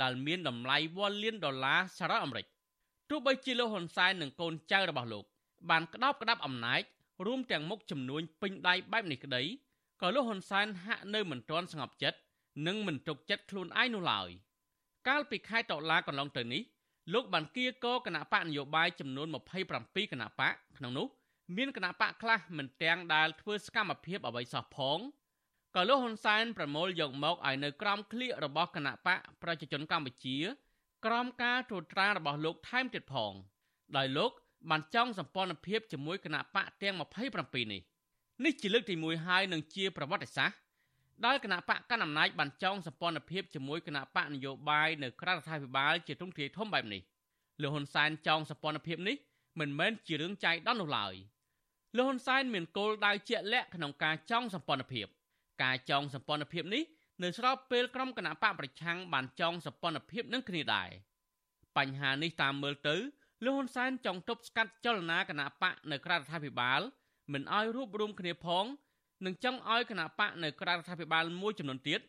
[0.02, 2.46] ដែលមានតម្លៃវ៉ាលានដុល្លារសហរដ្ឋអាមេរិក
[3.10, 5.26] ទោះបីជាលោកហ៊ុនសែននិងកូនចៅរបស់លោក
[5.70, 6.82] បានក្តោបក្តាប់អំណាច
[7.26, 9.44] រួមទាំងមុខចំនួនពេញដៃបែបនេះក្តី
[10.02, 12.20] ក៏លោកហ៊ុនសែនហាក់នៅមិនទាន់ស្ងប់ចិត្ត
[12.68, 14.30] និងមិនទុកចិត្តខ្លួនឯងនោះឡើយ
[15.08, 16.62] កាលពីខែតុលាកន្លងទៅនេះ
[17.14, 19.28] លោកបានគៀកគណៈបកនយោបាយចំនួន
[19.70, 21.08] 27គណៈបកក្នុងនោះ
[21.58, 25.00] មានគណៈបកខ្លះមិនទាំងដែលធ្វើសកម្មភាពអ្វីសោះផង
[25.78, 30.38] ក៏លោកហ៊ុនសែនប្រមូលយកមកឲ្យនៅក្រោមឃ្លៀករបស់គណៈបកប្រជាជនកម្ពុជា
[31.06, 33.34] ក្រោមការត្រួតត្រារបស់លោកថែមទៀតផង
[33.98, 34.32] ដោយលោក
[34.70, 36.96] បានចង់សម្ព័ន្ធភាពជាមួយគណៈបកទាំង
[37.34, 37.82] 27នេះ
[38.44, 40.58] នេះជាលើកទី1ហើយនឹងជាប្រវត្តិសាស្ត្រ
[41.26, 47.02] ដោយគណៈបកកណ្ដាលអំណាចបានចង់សម្ព័ន្ធភាពជាមួយគណៈបកនយោបាយនៅក្រៅរដ្ឋាភិបាលជាទ្រង់ទ្រាយធំបែបនេះ
[47.62, 49.16] លោកហ៊ុនសែនចង់សម្ព័ន្ធភាពនេះ
[49.60, 51.14] មិនមែនជារឿងចៃដន្យនោះឡើយ
[51.96, 55.08] លោកហ៊ុនសែនមានគោលដៅជាក់លាក់ក្នុងការចង់សម្ព័ន្ធភាព
[55.64, 56.84] ការចងសម្ព័ន្ធភាពនេះ
[57.24, 60.90] នៅស្របពេលក្រុមគណៈបកប្រឆាំងបានចងសម្ព័ន្ធភាពនឹងគ្នាដែរ
[61.78, 62.96] បញ្ហានេះតាមមើលទៅ
[63.44, 66.82] លោកហ៊ុនសែនចង់ទប់ស្កាត់ចលនាគណៈបកនៅក្រៅរដ្ឋាភិបាល
[67.34, 68.66] មិនឲ្យរួបរวมគ្នាផង
[69.26, 72.00] និងចង់ឲ្យគណៈបកនៅក្រៅរដ្ឋាភិបាលមួយចំនួនទៀត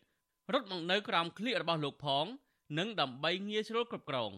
[0.53, 2.25] រត់មកនៅក្រោមឃ្លៀករបស់លោកផង
[2.77, 4.31] និងដើម្បីងាយស្រួលគ្រប់គ្រង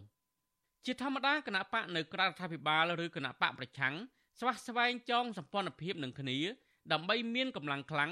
[0.86, 3.96] ជាធម្មតាគណៈបកនៅក្រៅរដ្ឋាភិបាលឬគណៈបកប្រឆាំង
[4.40, 6.38] ស្វះស្វែងចងសម្ព័ន្ធភាពនឹងគ្នា
[6.92, 8.12] ដើម្បីមានកម្លាំងខ្លាំង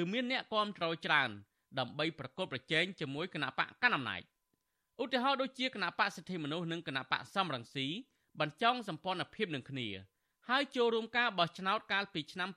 [0.00, 1.30] ឬមានអ្នកគាំទ្រច្រើន
[1.78, 4.22] ដើម្បីប្រកបប្រជែងជាមួយគណៈបកកណ្ដាលអំណាច
[5.02, 7.86] ឧទាហរណ៍ដូចជាគណៈបកសិទ្ធិមនុស្សនិងគណៈបកសំរងស៊ី
[8.40, 9.88] បញ្ចង់សម្ព័ន្ធភាពនឹងគ្នា
[10.48, 12.48] ហើយចូលរួមការបោះឆ្នោតកាលពីឆ្នាំ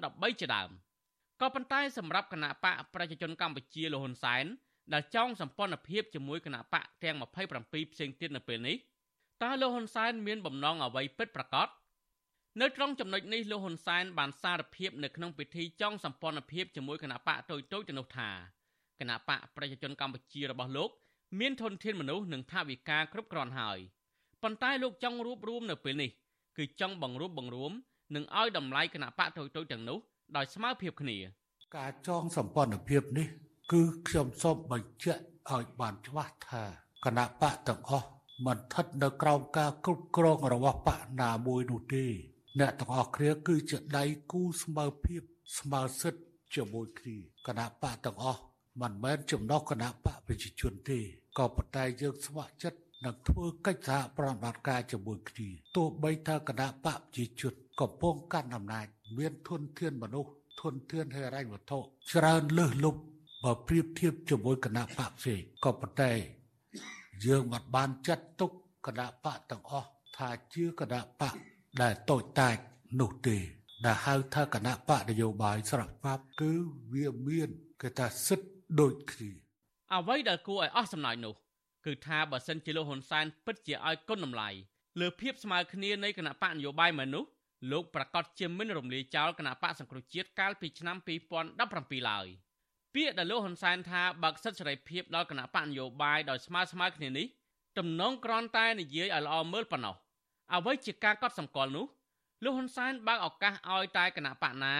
[0.00, 0.70] 2013ជាដើម
[1.40, 4.44] ក៏ប៉ុន្តែសម្រាប់គណៈបកប្រជាជនកម្ពុជាលហ៊ុនសែន
[4.92, 8.76] ដែលចង់សម្ព័ន្ធភាពជាមួយគណៈបកទាំង27ផ្សេងទៀតនៅពេលនេះ
[9.42, 11.68] តើលោកហ៊ុនសែនមានបំណងអ្វីពិតប្រាកដ
[12.60, 18.30] នៅត្រង់ចំណុចនេះលោកហ៊ុនសែនបានសារភាពនៅក្នុងពិធីចងសម្ព័ន្ធភាពជាមួយគណៈបកតូចតូចទៅនោះថា
[19.00, 20.90] គណៈបកប្រជាជនកម្ពុជារបស់លោក
[21.40, 23.78] មានធនធានមនុស្សនិងថាវិការគ្រប់គ្រាន់ហើយ
[24.42, 26.10] ប៉ុន្តែលោកចង់រួបរวมនៅពេលនេះ
[26.58, 27.72] គឺចង់បង្រួបបង្រួម
[28.14, 29.98] និងឲ្យតម្លៃគណៈបកតូចតូចទាំងនោះ
[30.36, 31.18] ដោយស្មើភាពគ្នា
[31.76, 33.26] ការចងសម្ព័ន្ធភាពនេះ
[33.72, 36.62] គឺខ្ញុំសូមបញ្ជាក់ឲ្យបានច្បាស់ថា
[37.04, 38.08] គណៈបកទាំងអស់
[38.44, 42.06] មិនស្ថិតនៅក្រោមការគ្រប់គ្រងរបស់បកណាមួយនោះទេ
[42.60, 45.22] អ្នកទាំងអស់គ្នាគឺជាដៃគូស្មើភាព
[45.58, 46.22] ស្មើសិទ្ធិ
[46.54, 48.40] ជាមួយគ្នាគណៈបកទាំងអស់
[48.80, 50.98] មិនមែនចំណុះគណៈបកប្រជាជនទេ
[51.38, 58.86] ក៏ប៉ុន្តែយើងស្ម័គ្រចិត្តនឹងធ្វើកិច្ចសហប្រតិបត្តិការជាមួយគ្នាទោះបីថាគណៈបកប្រជាជនកំពុងកាន់អំណាច
[59.18, 60.30] មានធនធានមនុស្ស
[60.60, 61.78] ធនធានហិរញ្ញវត្ថុ
[62.12, 63.00] ច្រើនលើសលប់
[63.44, 66.12] បើប្រៀបធៀបជាមួយគណៈបកផ្សេងក៏ប៉ុន្តែ
[67.26, 68.50] យើងមិនបានចាត់ទុក
[68.86, 71.34] គណៈបកទាំងអស់ថាជាគណៈបក
[71.82, 72.56] ដែលតូចតាច
[73.00, 73.36] នោះទេ
[73.86, 76.52] ដែលហៅថាគណៈបកនយោបាយស្របច្បាប់គឺ
[76.92, 77.50] វាមាន
[77.82, 78.48] គេថាសិទ្ធិ
[78.80, 79.30] ដូចគ្នា
[79.94, 81.34] អ្វីដែលគួរឲ្យអស់សំណើចនោះ
[81.86, 84.50] គឺថាបើសិនជាលោកហ៊ុនសែនពិតជាឲ្យគុណតម្លៃ
[85.00, 87.24] លើភាពស្មើគ្នានៃគណៈបកនយោបាយមែននោះ
[87.72, 90.96] លោកប្រកាសជាមិនរំលាយចោលគណៈបកសង្គ្រោះជាតិកាលពីឆ្នាំ
[91.52, 92.26] 2017ឡើយ
[92.94, 97.26] ពាក្យដែលលោកហ៊ុនសែនថាបើកសិទ្ធិសេរីភាពដល់គណៈបកនយោបាយដោយស្មើស្មើគ្នានេះ
[97.78, 99.96] ទំនងគ្រាន់តែនិយាយឲ្យល្អមើលប៉ុណ្ណោះ
[100.54, 101.86] អ្វីជាការកត់សម្គាល់នោះ
[102.44, 104.74] លោកហ៊ុនសែនបើកឱកាសឲ្យតែគណៈបកណា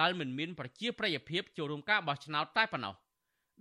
[0.00, 2.94] ដែលមិនមានប្រជាប្រិយភាពចូលរួមការបោះឆ្នោតតែប៉ុណ្ណោះ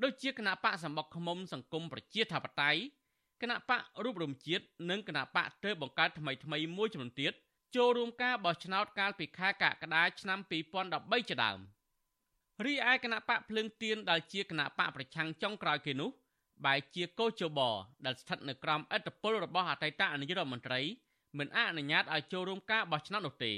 [0.04, 2.80] ដូចជាគណៈបកសម្បុកឃុំសង្គមប្រជាធិបតេយ្យ
[3.42, 7.34] គណៈបករូបរំជាតិនិងគណៈបកទើបបង្កើតថ្មីថ្មីមួយចំនួនទៀត
[7.76, 10.40] ចូលរួមការបោះឆ្នោតកាលពីខែកក្កដាឆ្នាំ
[10.90, 11.60] 2013ជាដើម
[12.66, 16.10] រីឯគណៈបកភ្លើងទៀនដែលជាគណៈបកប្រឆាំងចុងក្រោយគេនោះ
[16.66, 17.60] បែជាកោជប
[18.06, 20.82] ដែលស្ថិតនៅក្រោមឥទ្ធិពលរបស់អតីតនាយករដ្ឋមន្ត្រី
[21.38, 23.54] មិនអនុញ្ញាតឲ្យចូលរួមការបោះឆ្នោតនោះទេ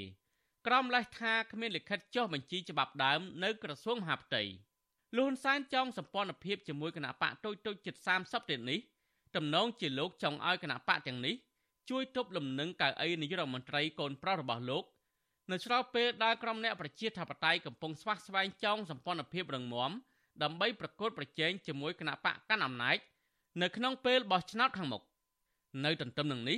[0.68, 8.80] ក្រមលេសថាគ្មានលិខិតចុះបញ្ជីច្បាប់ដើមនៅក្រសួងមហាផ្ទៃលហ៊ុនសែនចង់សម្ព័ន្ធភាពជាមួយគណៈបកតូចតូចជិត30ទៀតនេះ
[9.36, 11.36] តំណងជាលោកចង់ឲ្យគណៈបកទាំងនេះ
[11.90, 14.84] ជួយទប់លំនឹងកៅអីនាយករដ្ឋមន្ត្រីកូនប្រុសរបស់លោក
[15.52, 19.92] នៅឆ្លងពេលដែលក្រុមអ្នកប្រជាធិបតេយ្យកំពុងស្វះស្វែងចង់សម្ព័ន្ធភាពរឹងមាំ
[20.44, 22.98] ដើម្បីប្រកួតប្រជែងជាមួយគណៈបកកាន់អំណាច
[23.62, 25.02] នៅក្នុងពេលបោះឆ្នោតខាងមុខ
[25.86, 26.58] នៅទន្ទឹមនឹងនេះ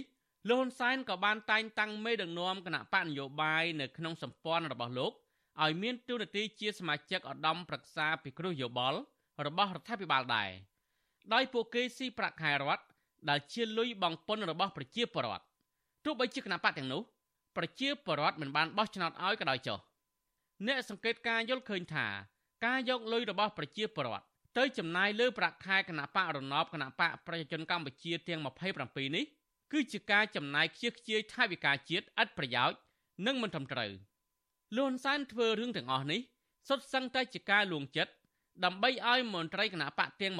[0.50, 5.12] លោកហ៊ុនសែនក៏បានតែងតាំងមេដឹកនាំគណៈបកនយោបាយនៅក្នុងសម្ព័ន្ធរបស់លោក
[5.64, 9.00] ឲ្យមានតួនាទីជាសមាជិកឧត្តមប្រឹក្សាពិគ្រោះយោបល់
[9.46, 10.50] របស់រដ្ឋាភិបាលដែរ
[11.34, 12.84] ដោយពួកគេស៊ីប្រាក់ខែរដ្ឋ
[13.30, 15.46] ដែលជាលុយបង់ពន្ធរបស់ប្រជាពលរដ្ឋ
[16.06, 17.02] ទោះបីជាគណៈបកទាំងនោះ
[17.58, 19.80] ប្រជាពលរដ្ឋមិនបានបោះឆ្នោតឲ្យក៏ដោយចុះ
[20.68, 22.08] អ្នកសង្កេតការយល់ឃើញថា
[22.66, 24.26] ការយកលុយរបស់ប្រជាពលរដ្ឋ
[24.58, 28.40] ទៅចំណាយលើប្រាក់ខែគណៈបករណបគណៈបកប្រជាជនកម្ពុជាទាំង
[28.78, 29.26] 27នេះ
[29.72, 32.78] គឺជាការចំណាយខ្ជិះខ្ជាយថវិកាជាតិឥតប្រយោជន៍
[33.26, 33.92] និងមិនត្រឹមត្រូវ
[34.78, 36.20] លន់សានធ្វើរឿងទាំងអស់នេះ
[36.68, 38.12] សុទ្ធសឹងតែជាការលួងចិត្ត
[38.66, 40.34] ដើម្បីឲ្យមន្ត្រីគណៈបកទាំង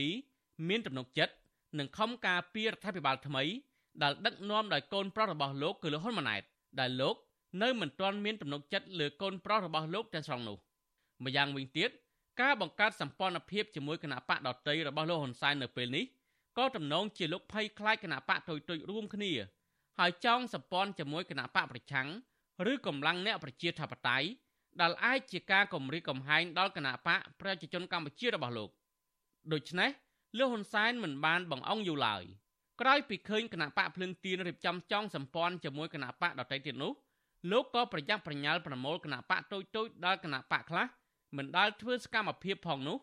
[0.00, 1.34] 27មានទំនុកចិត្ត
[1.78, 3.44] និងខំការពាររដ្ឋាភិបាលថ្មី
[4.02, 6.42] ដែលដឹកនាំដោយកូនប្រុសរបស់លោកគឺលោកហ៊ុនម៉ាណែត
[6.80, 7.16] ដែលលោក
[7.62, 10.56] នៅមិនទាន់មានទំនុកចិត្តលើកូនប្រុសរបស់លោកទាំងស្រុងនោះ
[11.24, 11.90] ម្យ៉ាងវិញទៀត
[12.40, 16.04] ការបង្កើតសម្ព័ន្ធភាពជាមួយគណៈបកដតីរបស់លោកហ៊ុនសែននៅពេលនេះ
[16.58, 19.32] ក៏ទំនងជាលោកភ័យខ្លាចគណៈបកទុយទុយរួមគ្នា
[19.98, 22.08] ហើយចង់សម្ព័ន្ធជាមួយគណៈបកប្រឆាំង
[22.72, 24.26] ឬកម្លាំងអ្នកប្រជាធិបតេយ្យ
[24.80, 28.70] ដែលអាចជាការគំរាមកំហែងដល់គណៈបកប្រជាជនកម្ពុជារបស់លោក
[29.52, 29.90] ដូច្នេះ
[30.38, 32.22] លោកហ៊ុនសែនមិនបានបង្អង់យូរឡើយ
[32.80, 36.92] ក្រោយពីឃើញគណៈបកភ្លឹងទៀនរៀបចំចង់សម្ព័ន្ធជាមួយគណៈបកដទៃទៀតនោះ
[37.50, 40.86] លោកក៏ប្រញាប់ប្រញាល់ប្រមូលគណៈបកតូចតូចដល់គណៈបកខ្លះ
[41.36, 42.96] មិនដាល់ធ្វើសកម្មភាពផងនោះ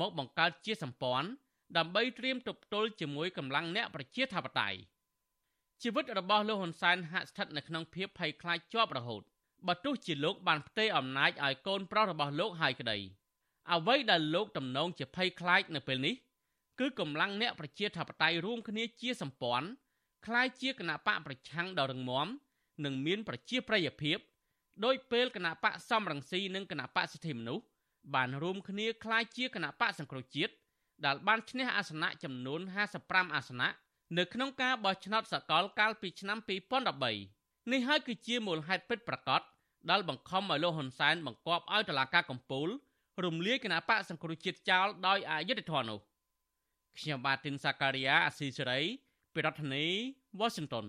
[0.00, 1.28] មកបង្កើតជាសម្ព័ន្ធ
[1.77, 4.79] ដើម្បីត្រៀមទប់ទល់ជាមួយកម្លាំងអ្នកប្រជាធិបតេយ្យ
[5.81, 9.21] ជីវិតរបស់លោកហ៊ុនសែនហាក់ស្ថិតនៅក្នុងភាពភ័យខ្លាចជាប់រហូត
[9.67, 12.97] បើទោះជាលោកបានផ្ទេរអំណាចឲ្យកូនប្រុសរបស់លោកហើយក្តី
[13.73, 16.15] អ្វីដែលលោកទំនងជាភ័យខ្លាចនៅពេលនេះ
[16.79, 19.67] គឺកម្លាំងអ្នកប្រជាធិបតេយ្យរួមគ្នាជាសម្ព័ន្ធ
[20.25, 22.27] คล้ายជាគណៈបកប្រឆាំងដ៏រឹងមាំ
[22.85, 24.17] និងមានប្រជាប្រិយភាព
[24.85, 27.63] ដោយពេលគណៈបកសំរងស៊ីនិងគណៈបកសិទ្ធិមនុស្ស
[28.15, 30.53] បានរួមគ្នាคล้ายជាគណៈបកសង្គ្រោះជាតិ
[31.06, 32.60] ដែលបានឈ្នះអាសនៈចំនួន
[32.98, 33.68] 55អាសនៈ
[34.18, 36.38] នៅក្នុងការបោះឆ្នោតសកលកាលពីឆ្នាំ
[37.04, 39.40] 2013នេះហើយគឺជាមូលហេតុពិតប្រាកដ
[39.90, 42.68] ដែលបង្ខំឲ្យលោកហ៊ុនសែនបង្គាប់ឲ្យតុលាការកំពូល
[43.24, 45.98] រំលាយគណៈបកសង្គ្រោះជាតិចោលដោយអយុត្តិធម៌នោះ
[46.98, 48.80] ខ្ញុំបាទទីនសាការីយ៉ាអាស៊ីសេរី
[49.34, 49.86] ពីរដ្ឋធានី
[50.40, 50.86] Washington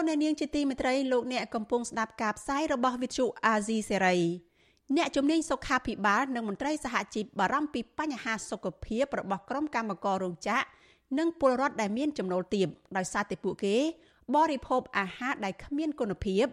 [0.00, 4.18] លោកអ្នកនាងជាទីមេត្រីលោកអ្នកកំពុងស្ដាប់ការផ្សាយរបស់វិទ្យុអាស៊ីសេរី
[4.96, 10.66] អ្នកជំនាញសុខាភិបាលនិងមន្ត្រីសហជីពបារម្ភពីបញ្ហាសុខភាពរបស់ក្រុមកម្មកររោងចក្រ
[11.18, 13.76] និងពលរដ្ឋដែលមានចំណូលទាបដោយសារតែពួកគេ
[14.34, 16.44] បរិភោគអាហារដែលគ្មានគុណភាព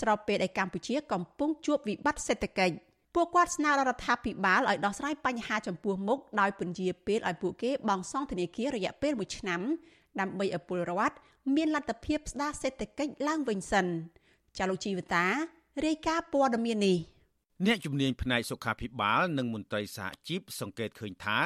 [0.00, 2.74] ស្របពេលដែលកម្ពុជាកំពុងជួបវិបត្តិសេដ្ឋកិច្ច
[3.14, 9.60] ពួកគាត់ស្នើដល់រដ្ឋាភិបាលឲ្យដោះស្រាយបញ្ហាចំពោះមុខដោយពន្យាពេលឲ្យពួកគេបង់សងធនាគាររយៈពេល1ឆ្នាំ
[10.20, 11.16] ដើម្បីឲ្យពលរដ្ឋ
[11.54, 13.86] មានលទ្ធភាពស្ដារសេដ្ឋកិច្ចឡើងវិញសិន
[14.58, 15.26] ចាលោកជីវតា
[15.86, 16.98] រាយការណ៍ព័ត៌មាននេះ
[17.66, 21.38] អ្នកជំនាញផ្នែកសុខាភិបាល និងមន្ត្រីសហជីពសង្កេតឃើញថា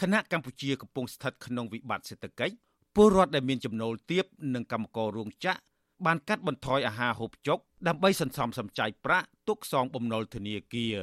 [0.00, 2.54] គណៈកម្ពុជាកំពុងស្ថិតក្នុងវិបត្តិសេដ្ឋកិច្ច
[2.96, 4.24] ពលរដ្ឋដែលមានចំណូលទាប
[4.54, 5.60] និងកម្មកររោងចក្រ
[6.06, 10.98] បានកាត់បន្ថយអាហារហូបចុកដើម្បីសន្សំសំចៃប្រាក់ទុកសងបំណុលធនាគារ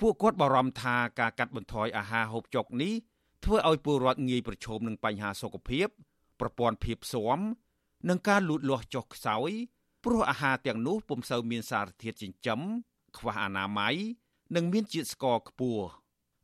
[0.00, 2.94] ពួកគាត់បារម្ភថាការកាត់បន្ថយអាហារហូបចុកនេះ
[3.44, 5.88] ធ្វើឲ្យពលរដ្ឋងាយប្រឈមនឹងបញ្ហាសុខភាព
[6.40, 7.40] ប្រព័ន្ធភាពស៊ាំ
[8.08, 9.50] និងការលូតលាស់ចុះខ្សោយ
[10.04, 12.60] ព្រោះអាហារទាំងនោះពុំសូវមានសារធាតុចិញ្ចឹម
[13.18, 13.94] ខ្វះអនាម័យ
[14.56, 15.84] និងមានជាតិស្ករខ្ពស់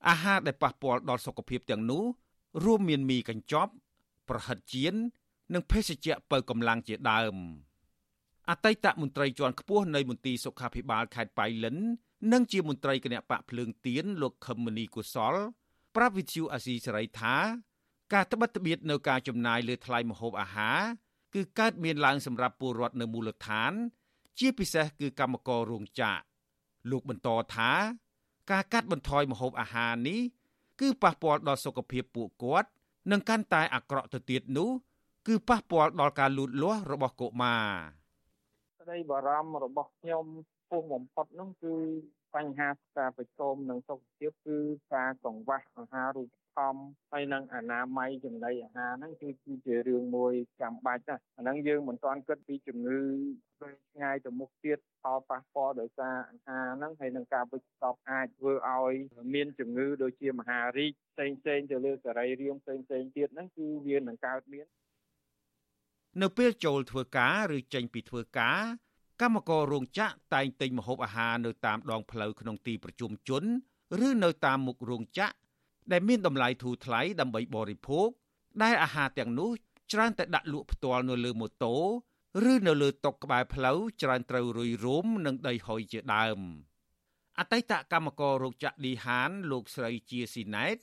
[0.09, 2.05] អាហារដែលប៉ះពាល់ដល់សុខភាពទាំងនោះ
[2.65, 3.73] រួមមានមីកញ្ចប់
[4.29, 4.95] ប្រហិតចៀន
[5.55, 7.37] និងភេសជ្ជៈបើកម្លាំងជាដើម
[8.51, 11.77] អតីតមន្ត្រីជាន់ខ្ពស់នៃមន្ទីរសុខាភិបាលខេត្តបៃលិន
[12.33, 15.35] និងជាមន្ត្រីគណៈបកភ្លើងទៀនលោកខឹមមនីកុសល
[15.97, 17.35] ប្រាប់វិទ្យុអាស៊ីសេរីថា
[18.13, 20.81] ការត្បិតត្បៀតនៅការចំណាយលើថ្លៃម្ហូបអាហារ
[21.35, 23.73] គឺកើតមានឡើងសម្រាប់ពលរដ្ឋនៅមូលដ្ឋាន
[24.39, 26.23] ជាពិសេសគឺកម្មកររោងចក្រ
[26.91, 27.73] លោកបន្តថា
[28.51, 30.21] ការកាត់បន្ថយម្ហូបអាហារនេះ
[30.81, 32.69] គឺប៉ះពាល់ដល់សុខភាពពួកគាត់
[33.11, 34.71] និងកាន់តែអាក្រក់ទៅទៀតនោះ
[35.27, 37.67] គឺប៉ះពាល់ដល់ការលូតលាស់របស់កុមារ
[38.81, 40.25] ក្តីបារម្ភរបស់ខ្ញុំ
[40.71, 41.75] ពោះបំផុតនោះគឺ
[42.35, 44.57] បញ្ហាការប្រឈមនឹងសុខភាពគឺ
[44.95, 46.40] ការកង្វះអាហារូបត្ថ
[46.73, 46.83] ម្ភ
[47.13, 53.01] ហើយនឹងអនាម័យចំណីអាហារហ្នឹងគឺគឺជារឿងមួយចាំបាច់ណាស់អាហ្នឹងយើងមិនទាន់គិតពីជំងឺ
[53.61, 58.95] វែងឆ្ងាយទៅមុខទៀតផលប៉ះពាល់ដោយសារអាហារហ្នឹងហើយនឹងការវិចស្បអាចធ្វើឲ្យ
[59.35, 64.67] មានជំងឺដូចជាមហារីកផ្សេងផ្សេងទៅលើសរីរាង្គផ្សេងផ្សេងទៀតហ្នឹងគឺវានឹងកើតមាន
[66.23, 68.63] នៅពេលចូលធ្វើការឬចេញពីធ្វើការ
[69.21, 73.45] កម្មកររោងចក្រតែងទិញម្ហូបអាហារនៅតាមដងផ្លូវក្នុងទីប្រជុំជន
[74.07, 75.35] ឬនៅតាមមុខរោងចក្រ
[75.93, 78.09] ដែលមានតម្លៃធូរថ្លៃដើម្បីបរិភោគ
[78.63, 79.51] ដែលអាហារទាំងនោះ
[79.93, 81.77] ច្រើនតែដាក់លក់ផ្ទាល់នៅលើម៉ូតូ
[82.51, 86.41] ឬនៅលើតុក្បែរផ្លូវច្រើនត្រូវរុយរោមនិងដីហុយជាដើម
[87.39, 90.77] អតីតកម្មកររោងចក្រឌីហាន លោកស្រីជាស៊ីណែត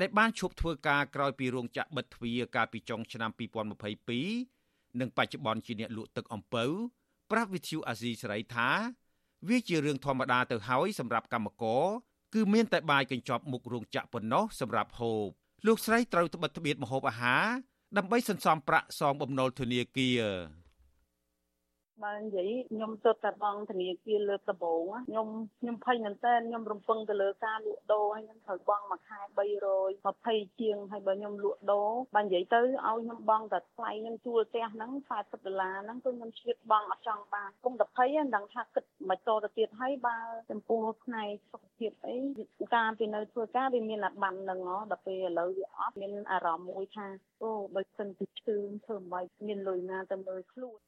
[0.00, 3.30] ដែលបានឈប់ធ្វើការក្រោយពីរោងចក្របិទទ្វារកាលពីចុងឆ្នាំ
[4.14, 6.64] 2022និងបច្ចុប្បន្នជាអ្នកលក់ទឹកអំពៅ
[7.30, 8.68] ប្រាប់វិទ្យុអាស៊ីសេរីថា
[9.48, 11.84] វាជារឿងធម្មតាទៅហើយសម្រាប់កម្មករ
[12.34, 15.28] គឺមានតែបាយកញ្ចប់មុខរោងចក្រប៉ុណ្ណោះសម្រាប់ហូប
[15.66, 17.46] លោកស្រីត្រូវត្បិតត្បៀតម្ហូបអាហារ
[17.96, 20.20] ដើម្បីសន្សំប្រាក់សងបំណុលធនាគារ
[22.02, 25.28] បើនិយាយខ្ញុំទៅតែបងធនាគារលើកដំបូងខ្ញុំ
[25.60, 29.18] ខ្ញុំភ័យមែនតើខ្ញុំរំពឹងទៅលើការលក់ដូរហើយខ្ញុំត្រូវបង់មួយខែ
[29.74, 40.18] 320ជាងហើយបើខ្ញុំលក់ដូរបើនិយាយទៅឲ្យខ្ញុំបង់តែថ្លៃខ្ញុំជួលផ្ទះហ្នឹង40ដុល្លារហ្នឹងគឺខ្ញុំឆ្លៀតបង់អត់ចង់បានគុំតែភ័យមិនដឹងថាគិតមិនតទៅទៀតហើយបើ
[40.50, 42.16] ចំពោះផ្នែកសុខភាពអី
[42.74, 47.06] ការពីនៅធ្វើការវាមានអាប័ណ្ណហ្នឹងហ៎ដល់ពេលឥឡូវវាអត់មានអារម្មណ៍មួយថា
[47.42, 50.80] អូបើសិនជាឈឺធ្វើមិនមានលុយណាទៅមើលខ្លួន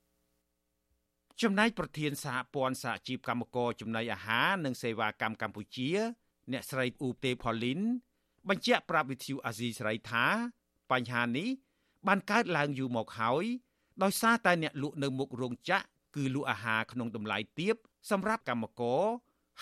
[1.43, 5.91] ចំណែកប្រធានសហព័ន្ធសហជីពកម្មករចំណីអាហារនិងសេវាកម្មកម្ពុជា
[6.53, 7.80] អ្នកស្រីអ៊ូទេផូលីន
[8.49, 10.26] បញ្ជាក់ប្រាប់វិទ្យុអាស៊ីសេរីថា
[10.91, 11.49] បញ្ហានេះ
[12.07, 13.45] បានកើតឡើងយូរមកហើយ
[14.03, 17.76] ដោយសារតែអ្នកលក់នៅមុខរោងចក្រគឺលក់អាហារក្នុងតម្លៃទាប
[18.11, 19.05] សម្រាប់កម្មករ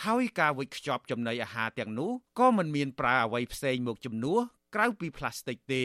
[0.05, 4.39] ហើយការវិចខ្ចប់ចំណីអាហារទាំងនោះក៏មិនមានប្រើអ្វីផ្សេងមកជំនួស
[4.75, 5.85] ក្រៅពីផ្លាស្ទិកទេ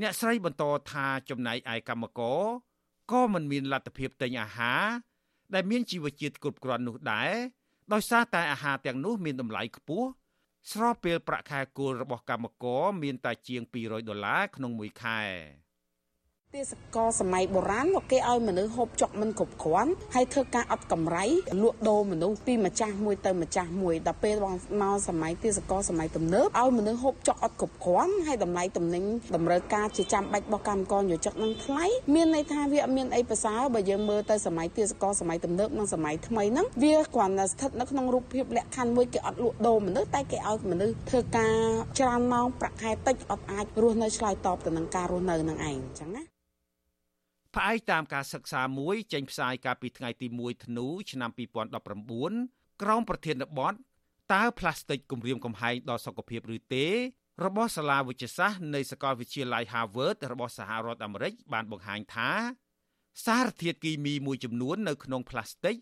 [0.00, 2.42] អ្នកស្រីបន្តថាចំណែកឯកម្មករ
[3.10, 4.84] ក៏មិនមានលទ្ធភាពទិញអាហារ
[5.54, 7.32] ដែលមានជីវជាតិគ្រប់គ្រាន់នោះដែរ
[7.92, 10.08] ដោយសារតែអាហារទាំងនោះមានតម្លៃខ្ពស់
[10.72, 15.20] ស្របពេលប្រាក់ខែគោលរបស់កម្មករមានតែជាង200ដុល្លារក្នុងមួយខែ
[16.54, 21.24] ទេសកលសម័យបុរាណមកគេឲ្យមនុស្សហូបចុកមិនគ្រប់គ្រាន់ហើយធ្វើការអត់កម្រៃ
[21.62, 24.36] លក់ដូរមនុស្សពីម្ចាស់មួយទៅម្ចាស់មួយដល់ពេល
[24.80, 29.04] មកសម័យទេសកលសម័យទំនើបឲ្យមនុស្សហូបចុកអត់គ្រប់គ្រាន់ហើយតម្លៃទំនិញ
[29.36, 31.84] តម្រូវការជាចាំបាច់របស់កម្មករយោជិកនឹងថ្លៃ
[32.14, 41.56] មានន័យថាវាអត់មានអីប្រសើរបើយើងមើលទៅសម័យទេសកលសម័យទំនើបនិងសម័យថ្មីហ្នឹងវាគ្រាន់តែស្ថិតនៅក្នុងរូបភាពលក្ខខណ្ឌមួយគេអត់លក់ដូរមនុស្សតែគេឲ្យមនុស្សធ្វើការ
[41.98, 46.24] ច្រើនម៉ោងប្រាក់ខែតិចអត់អាចរស់នៅឆ្លើយតបទៅនឹងការរស់នៅនឹងឯងអញ្ចឹងណា
[47.54, 51.30] ផ្អែកតាមការសិក្សាមួយចេញផ្សាយកាលពីថ្ងៃទី1ធ្នូឆ្នាំ
[51.96, 53.74] 2019ក្រោមប្រធានបទ
[54.34, 56.86] តើផ្លាស្ទិកគំរាមកំហែងដល់សុខភាពឬទេ
[57.44, 62.30] របស់សាលាវិទ្យាសាស្ត្រនៃសាកលវិទ្យាល័យ Harvard របស់សហរដ្ឋអាមេរិកបានបង្ហាញថា
[63.26, 65.76] សារធាតុគីមីមួយចំនួននៅក្នុងផ្លាស្ទិក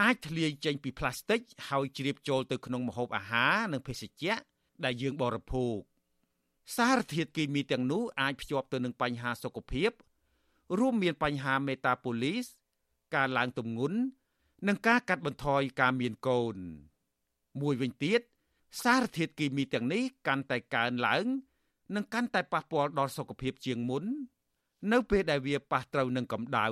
[0.00, 4.34] អាចធ្លាយចេញពីផ្លាស្ទិកហើយជ្រាបចូលទៅក្នុងម្ហូបអាហារនិងភេសជ្ជៈ
[4.84, 5.78] ដែលយើងបរិភោគ
[6.76, 9.90] សារធាតុគីមីទាំងនោះអាចភ្ជាប់ទៅនឹងបញ្ហាសុខភាព
[10.78, 12.46] រួមមានបញ្ហាមេតាបូលីស
[13.14, 13.98] ការឡើងទម្ងន់
[14.66, 16.56] និងការកាត់បន្ថយការមានកូន
[17.60, 18.20] មួយវិញទៀត
[18.82, 21.24] សារធាតុគីមីទាំងនេះកាន់តែកើនឡើង
[21.94, 24.04] និងកាន់តែប៉ះពាល់ដល់សុខភាពជាងមុន
[24.92, 26.66] នៅពេលដែលវាប៉ះត្រូវនឹងកម្ដៅ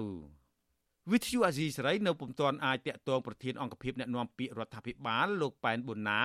[1.12, 6.22] វិទ្យុអាស៊ីសេរីនៅពុំទាន់អាចតាក់ទងប្រធានអង្គភិបអ្នកណាំពាក្យរដ្ឋាភិបាលលោកប៉ែនប៊ុនណា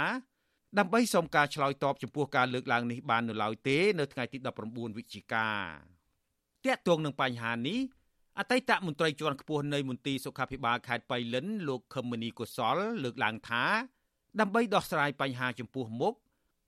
[0.78, 5.48] ដើម្បីសុំការឆ្លើយតបចំពោះការលើកឡើងនេះបាននៅឡើយទេ នៅថ្ងៃទី19វិច្ឆិកា
[6.66, 7.80] តាក់ទងនឹងបញ្ហានេះ
[8.40, 13.64] អតីតមន្ត្រីជាន់ខ្ពស់នៃមន្ទីរសុខាភិបាលខេត្តបៃលិនលោកខឹមមនីកុសល លើកឡើងថា
[14.40, 16.14] ដើម្បីដោះស្រាយបញ្ហាចំពោះមុខ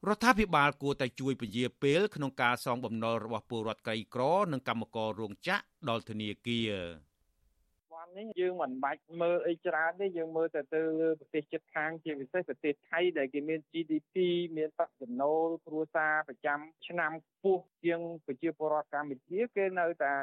[0.09, 6.71] រដ្ឋាភិបាលគួរតែជួយពន្យាពេលក្នុងការសងបំណុលរបស់ពលរដ្ឋក្រីក្រ និងកម្មកររោងចក្រដល់ធនាគារ
[8.17, 14.15] នេះយើងមិនបាច់មើលអីច្រើនទេយើងមើលតែទៅលើប្រទេសជិតខាងជាពិសេសប្រទេសថៃដែលគេមាន GDP
[14.57, 20.13] មានប្រាក់ចំណូលគ្រួសារប្រចាំឆ្នាំខ្ពស់ជាងប្រជាពលរដ្ឋកម្ពុជាគេនៅតែ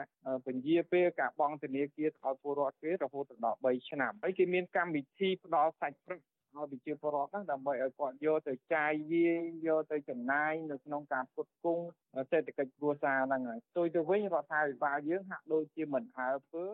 [0.46, 11.84] ពន្យាពេលការបង់ធនាគារឲ្យពលរដ្ឋគេរហូតដល់3ឆ្នាំហើយគេមានកម្មវិធីផ្ដល់សាច់ប្រាក់ឲ្យប្រជាពលរដ្ឋហ្នឹងដើម្បីឲ្យគាត់យកទៅចាយវាយយកទៅចំណាយនៅក្នុងការផ្គត់ផ្គង់
[12.30, 16.64] សេដ្ឋកិច្ចគ្រួសារហ្នឹងហើយផ្ទុយទៅវិញរដ្ឋាភិបាលយើងហាក់ដូចជាមិនអើពើ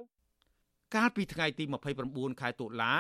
[0.97, 1.64] កាលពីថ្ងៃទី
[2.03, 2.94] 29ខែតុលា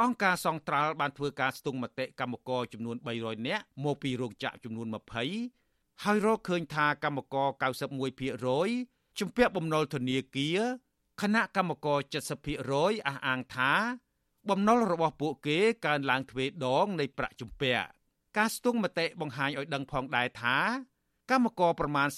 [0.00, 4.86] អង្គការសង្ត្រាល់បានធ្វើការស្ទង់មតិកម្មករចំនួន300នាក់មកពីរោងចក្រចំនួន
[5.46, 7.48] 20ហើយរកឃើញថាកម្មករ
[8.34, 10.60] 91%ជំពាក់បំណុលធនាគារ
[11.20, 11.98] គណៈកម្មករ
[12.52, 13.72] 70%អះអាងថា
[14.48, 17.86] បំណុលរបស់ពួកគេកើនឡើងទ្វេដងនៃប្រាក់ជំពាក់
[18.36, 20.58] ការស្ទង់មតិបង្ហាញឲ្យដឹងផងដែរថា
[21.30, 22.08] កម្មករប្រមាណ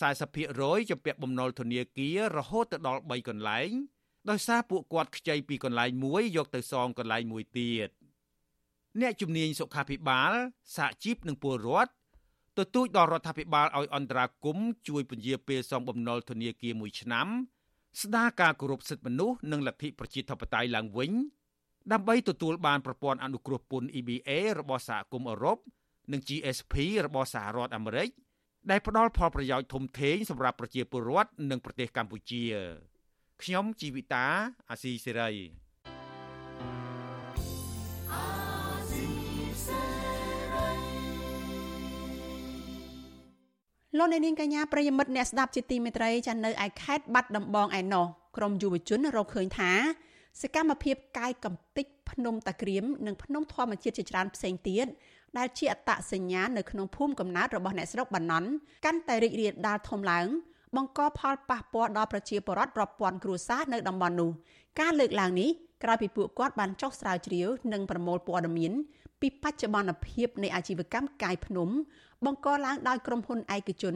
[0.40, 3.70] 40%ជំពាក់បំណុលធនាគាររហូតទៅដល់3កន្លែង
[4.30, 7.88] ដោយសារពួកគាត់ខ្ចីពីកន្លែងមួយយកទៅសងកន្លែងមួយទៀត
[9.00, 10.32] អ្នកជំនាញសុខាភិបាល
[10.76, 11.92] សហជីពនិងពលរដ្ឋ
[12.58, 14.58] ទទូចដល់រដ្ឋាភិបាលឲ្យអន្តរាគម
[14.88, 17.26] ជួយពន្យាពេលសងបំណុលធនាគារមួយឆ្នាំ
[18.00, 21.12] ស្ដារការគោរពសិទ្ធិមនុស្សនិងលទ្ធិប្រជាធិបតេយ្យឡើងវិញ
[21.92, 25.58] ដើម្បីទទួលបានប្រព័ន្ធអនុគ្រោះពន្ធ EBA របស់សហគមន៍អឺរ៉ុប
[26.12, 26.74] និង GSP
[27.06, 28.08] របស់សហរដ្ឋអាមេរិក
[28.70, 32.42] ដែលផ្ដល់ផលប្រយោជន៍ធំធេងសម្រាប់ប្រជាពលរដ្ឋនិងប្រទេសកម្ពុជា
[33.42, 34.26] ខ្ញុំជីវិតា
[34.70, 35.30] អាស៊ីសេរី
[43.98, 48.06] លោកអ្នកនាងកញ្ញាប្រិយមិត្តអ្នកស្ដាប់ជាទីមេត្រីចានៅឯខេត្តបាត់ដំបងឯណោះ
[48.36, 49.72] ក្រមយុវជនរកឃើញថា
[50.40, 54.86] សកម្មភាពកាយកំតិចភ្នំតាក្រៀមនិងភ្នំធម្មជាតិជាច្រើនផ្សេងទៀត
[55.38, 58.48] ដែលជាអត្តសញ្ញាណនៅក្នុងភូមិកំណើតរបស់អ្នកស្រុកបាណន់
[58.84, 60.26] កាន់តែរីករាលដាលធំឡើង
[60.76, 64.30] បង្កផលប៉ះពាល់ដល់ប្រជាពលរដ្ឋរាប់ពាន់គ្រួសារនៅតំបន់នោះ
[64.80, 65.50] ការលើកឡើងនេះ
[65.82, 68.72] ក្រោយពីពួកគាត់បានចុះស្រាវជ្រាវនិងប្រមូលព័ត៌មាន
[69.20, 71.68] ពីបច្ចុប្បន្នភាពនៃអាជីវកម្មកាយភ្នំ
[72.24, 73.94] បង្កឡើងដោយក្រុមហ៊ុនឯកជន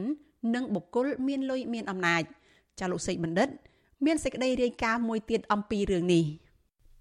[0.55, 2.23] និងបុគ្គលមានលុយមានអំណាច
[2.79, 3.49] ចាលោកសេកបណ្ឌិត
[4.05, 6.23] មានសេចក្តីរាយការណ៍មួយទៀតអំពីរឿងនេះ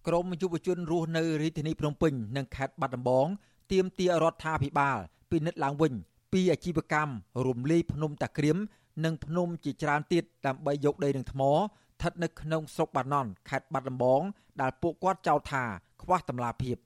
[0.06, 3.26] ក្រមយុវជនរស់នៅរាជធានីភ្នំពេញនិងខេត្តបាត់ដំបង
[3.72, 4.98] ទាមទាររដ្ឋាភិបាល
[5.30, 5.92] ពិនិត្យឡើងវិញ
[6.32, 7.12] ពីអាជីវកម្ម
[7.46, 8.56] រំលាយភ្នំតាក្រៀម
[9.04, 14.22] និងភ្នំជាច្រើនទៀតដើម្បីយកដីនិងថ្មស្ថិតនៅក្នុងស្រុកបាណន់ខេត្តបាត់ដំបង
[14.60, 15.64] ដែលពួកគាត់ចោទថា
[16.02, 16.76] ខ្វះតម្លាភាព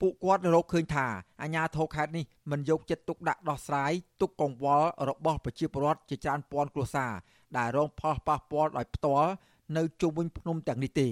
[0.00, 1.06] ពួកគាត់រកឃើញថា
[1.42, 7.12] អាញាធរខេត្តនេះមិនយកចិត្តទុកដាក់ដោះស្រាយទុកកង្វល់របស់ប្រជាពលរដ្ឋជាច្រើនពាន់គ្រួសារ
[7.56, 9.30] ដែលរងផលប៉ះពាល់ដោយផ្ទាល់
[9.76, 11.08] នៅជុំវិញភ្នំទាំងនេះទេ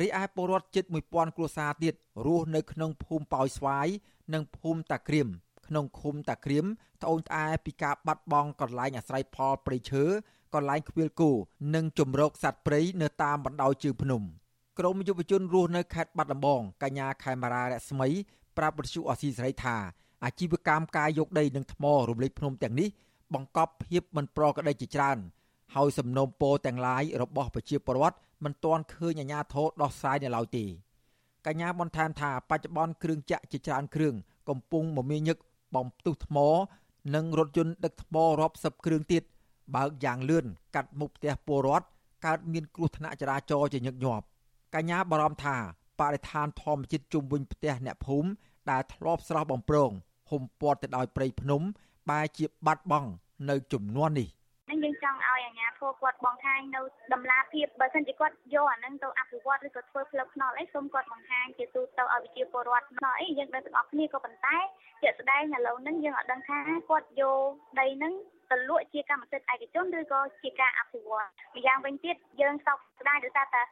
[0.00, 1.94] រីឯពលរដ្ឋជិត1000គ្រួសារទៀត
[2.26, 3.88] រស់នៅក្នុងភូមិប៉ោយស្វាយ
[4.34, 5.28] និងភូមិតាក្រៀម
[5.66, 6.66] ក្នុងឃុំតាក្រៀម
[7.02, 10.04] ត្អូញត្អែពីការបាត់បង់កន្លែងអាស្រ័យផលព្រៃឈើ
[10.54, 11.30] កន្លែងខ្វៀលគោ
[11.74, 14.22] និងជំរកសត្វព្រៃនៅតាមបណ្ដោយជើងភ្នំ
[14.78, 18.08] ក្រមយុវជនរស់នៅខេត្តបាត់ដំបងកញ្ញាខេមរារស្មី
[18.56, 19.76] ប្រាប់វិទ្យុអស៊ីសេរីថា
[20.24, 22.88] អាជីវកម្មការយកដីនិងថ្មរំលេចភ្នំទាំងនេះ
[23.34, 25.18] បង្កប់ភាពមិនប្រក្រតីជាច្រើន
[25.74, 30.64] ហើយសំណុំពរទាំងឡាយរបស់ប្រជាពលរដ្ឋមិនទាន់ឃើញអាជ្ញាធរដោះស្រាយនៅឡើយទេ
[31.46, 34.14] កញ្ញាបន្ថែមថាបច្ចុប្បន្នគ្រឿងចាក់ជាច្រើនគ្រឿង
[34.48, 35.38] កំពុងមមាញឹក
[35.74, 36.38] បំផ្ទុះថ្ម
[37.14, 39.22] និងរថយន្តដឹកថ្មរាប់សិបគ្រឿងទៀត
[39.74, 41.86] បើកយ៉ាងលឿនកាត់មុខផ្ទះពលរដ្ឋ
[42.26, 44.24] កើតមានគ្រោះថ្នាក់ចរាចរណ៍ជាញឹកញាប់
[44.74, 45.56] កញ្ញាបារម្ភថា
[46.00, 48.28] បរិស្ថានធម្មជាតិជុំវិញផ្ទះអ្នកភូមិ
[48.70, 49.90] ដែលធ្លាប់ស្រស់បំប្រង
[50.30, 51.62] ហុំព័ទ្ធទៅដោយព្រៃភ្នំ
[52.10, 53.08] បែរជាបាត់បង់
[53.50, 54.28] នៅចំនួននេះ
[54.72, 56.80] នឹងយើងចង់ឲ្យអាជ្ញាធរគាត់បង្ហាញនៅ
[57.12, 64.56] តម្លាភាពបើមិនជាគាត់យកអានឹងទៅអភិវឌ្ឍឬក៏ធ្វើផ្លូវថ្នល់អីសូមគាត់បង្ហាញជាទូទៅឲ្យប្រជាពលរដ្ឋថ្នល់អីយើងដឹងទាំងអស់គ្នាក៏ប៉ុន្តែ
[65.02, 66.58] ជាក់ស្ដែងឥឡូវហ្នឹងយើងអត់ដឹងថា
[66.88, 67.48] គាត់យក
[67.80, 68.12] ដីហ្នឹង
[68.50, 73.62] ទៅលក់ជាកម្មសិទ្ធិឯកជនឬក៏ជាការអភិវឌ្ឍម្យ៉ាងវិញទៀតយើងសោកស្ដាយដោយសារតែ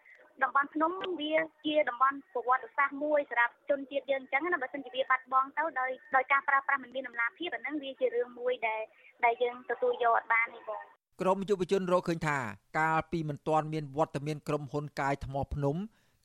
[0.44, 1.34] តំបន់ភ្នំវា
[1.66, 8.80] ជាតំបន់ប្រវត្តិសាស្ត្រមួយសម្រាប់ជនជាតិយើងអញ្ចឹងណាបើមិនជាវាបាត់បង់ទៅដោយដោយការប្រើប្រាស់មិនមានតម្លាភាពអាហ្នឹងវាជារឿងមួយដែល
[9.24, 10.82] ដែលយើងទទួលយកអត់បានទេបង
[11.20, 12.38] ក្រមយុវជនរកឃើញថា
[12.78, 15.76] កាលពីមិនទាន់មានវត្តមានក្រុមហ៊ុនកាយថ្មភ្នំ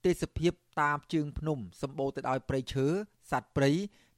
[0.05, 2.85] ទេសភាពតាមជើងភ្នំសម្បូរទៅដោយព្រៃឈើ
[3.31, 3.71] សត្វព្រៃ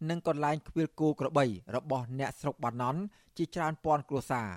[0.09, 1.45] និងកន្លែងខ្វៀលគោក្របី
[1.75, 3.01] របស់អ្នកស្រុកបាណន់
[3.37, 4.47] ជាច្រើនពាន់គ្រួសារ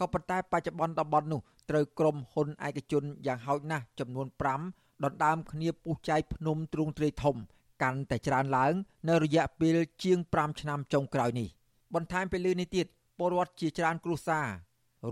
[0.00, 1.40] ក៏ប៉ុន្តែបច្ចុប្បន្នតំបន់នោះ
[1.70, 4.26] ត្រូវក្រុមហ៊ុនឯកជនយ៉ាងហោចណាស់ចំនួន
[4.62, 7.36] 5 ដណ្ដើមគ្នាពុះចាយភ្នំទ្រូងទ្រាយធំ
[7.82, 8.74] កាន់តែច្រើនឡើង
[9.08, 11.50] នៅរយៈពេលជាង5ឆ្នាំចុងក្រោយនេះ។
[11.94, 12.86] បន្ថែមពីលើនេះទៀត
[13.18, 14.46] ពលរដ្ឋជាច្រើនគ្រួសារ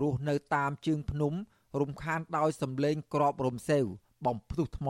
[0.01, 1.33] រស់នៅតាមជើងភ្នំ
[1.79, 3.83] រំខានដោយសម្លេងក្របរំសេវ
[4.25, 4.89] បំផ្ទុះថ្ម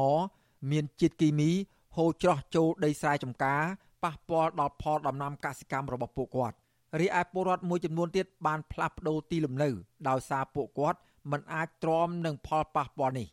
[0.71, 1.51] មានជាតិគីមី
[1.95, 3.63] ហូរច្រោះចូលដីស្រែចម្ការ
[4.03, 6.55] ប៉ះពាល់ដល់ផលដំណាំកសិកម្មរបស់ពួកគាត់
[6.99, 9.69] រីឯពលរដ្ឋមួយចំនួនទៀតបានផ្លាស់ប្ដូរទីលំនៅ
[10.09, 10.99] ដោយសារពួកគាត់
[11.31, 13.27] មិនអាចទ្រាំនឹងផលប៉ះពាល់នេះ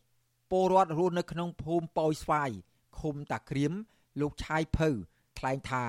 [0.50, 2.50] ពលរដ្ឋរស់នៅក្នុងភូមិប៉ោយស្វាយ
[3.00, 3.72] ឃុំតាក្រៀម
[4.20, 4.88] លោកឆាយភៅ
[5.38, 5.84] ថ្លែងថា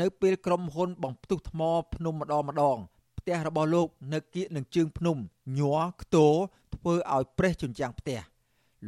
[0.00, 1.60] នៅពេលក្រុមហ៊ុនបំផ្ទុះថ្ម
[1.94, 2.78] ភ្នំម្ដងម្ដង
[3.18, 5.16] ផ្ទះរបស់លោកនៅគៀកនឹងជើងភ្នំ
[5.58, 6.26] ញ័រខ្ទោ
[6.74, 8.20] ធ្វើឲ្យប្រេះជញ្ជាំងផ្ទះ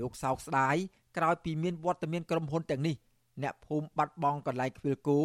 [0.00, 0.76] លោកសោកស្ដាយ
[1.16, 2.96] ក្រោយពីមានវត្តមានក្រុមហ៊ុនទាំងនេះ
[3.42, 5.18] អ្នកភូមិបាត់បង់កន្លែងខ្វៀលគោ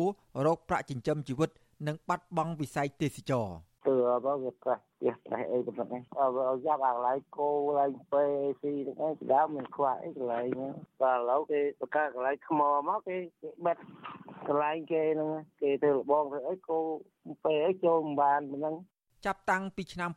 [0.46, 1.50] រោគប្រាក់ចិញ្ចឹមជីវិត
[1.88, 8.24] និងបាត់បង់វិស័យទេសចរទើ បវាប្រះផ្ទះប្រះអីប៉ុណ្ណឹងឲ្យយ៉ាប់អាកន្លែងគោកន្លែងពេ
[8.62, 13.18] ស៊ីទាំងអីដើមមានខ្វះអីកន្លែងហ្នឹងតែឥឡូវគេបង្កើតកន្លែងថ្មមកគេ
[13.66, 13.78] បិទ
[14.48, 15.30] កន្លែងគេហ្នឹង
[15.62, 16.78] គេទៅលបងទៅអីគោ
[17.46, 18.76] ពេអីចូលមិនបានប៉ុណ្ណឹង
[19.26, 20.12] ចាប់តាំងពីឆ្នាំ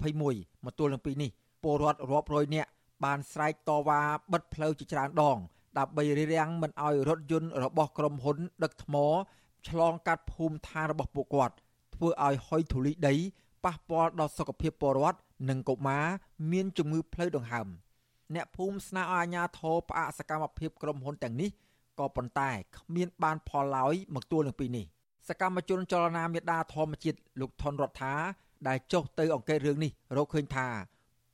[0.00, 1.30] 2021មកទល់នឹងពេលនេះ
[1.62, 2.70] ពលរដ្ឋរាប់រយនាក់
[3.04, 4.00] បានស្រែកតវ៉ា
[4.32, 5.38] បិទផ្លូវជាច្រើនដង
[5.78, 8.96] ដើម្បីរារាំងមិនឲ្យរថយន្តរបស់ក្រុមហ៊ុន ដឹកថ្ម
[9.68, 11.54] ឆ្លងកាត់ភូមិឋានរបស់ពួកគាត់
[11.98, 13.14] ធ្វើឲ្យហុយធូលីដី
[13.64, 15.18] ប៉ះពាល់ដល់សុខភាពពលរដ្ឋ
[15.48, 16.06] និងកុមារ
[16.52, 17.68] មានជំងឺផ្លូវដង្ហើម
[18.34, 21.50] អ្នកភូមិស្នើឲ្យអាជ្ញាធរផ្អាកសកម្មភាពក្រុមហ៊ុនទាំងនេះ
[21.98, 24.86] ក៏ប៉ុន្តែគ្មានបានផលឡើយមកទល់នឹងពេលនេះ
[25.28, 28.14] សកម្មជនចលនាមេដាធម្មជាតិលោកថនរដ្ឋា
[28.68, 30.66] ដែលចុះទៅអង្កេតរឿងនេះរកឃើញថា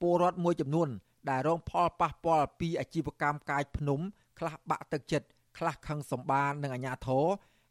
[0.00, 0.88] ពលរដ្ឋមួយចំនួន
[1.30, 4.00] ដែលរងផលប៉ះពាល់ពីអាជីវកម្មកាយភ្នំ
[4.38, 5.26] ខ្លះបាក់ទឹកចិត្ត
[5.58, 7.24] ខ្លះខឹងសម្បានឹងអាញាធរ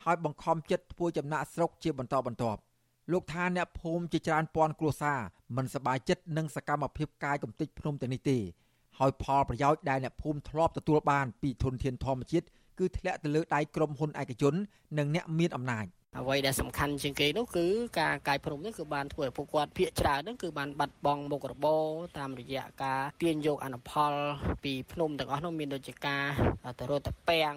[0.03, 2.59] ហើយបង្ខំចិត្តធ្វើចំណាក់ស្រុកជាបន្តបន្ទាប់
[3.11, 5.19] លោកថាអ្នកភូមិជាច្រើនពាន់គ្រួសារ
[5.55, 8.37] មិនសប្បាយចិត្តនឹងសកម្មភាពកាយកំទេចភ្នំទាំងនេះទេ
[8.99, 12.45] ហើយផលប្រយោជន៍ដែលអ្នកភូមិធ្លាប់ទទួលបានពីធនធានធម្មជាតិ
[12.79, 14.53] គឺធ្លាក់ទៅលើដៃក្រុមហ៊ុនឯកជន
[14.97, 15.87] និងអ្នកមានអំណាច។
[16.19, 17.65] អ្វីដែលសំខាន់ជាងគេនោះគឺ
[17.99, 21.85] ការកាយព្រំនេះគឺបានធ្វើឲ្យពួកគាត់ភាកច្រើនហ្នឹងគឺបានបាត់បង់មុខរបរ
[22.17, 24.13] តាមរយៈការទាញយកអនុផល
[24.63, 26.25] ពីភ្នំទាំងអស់នោះមានដូចជាការ
[26.79, 27.55] ទៅរត់តពាំង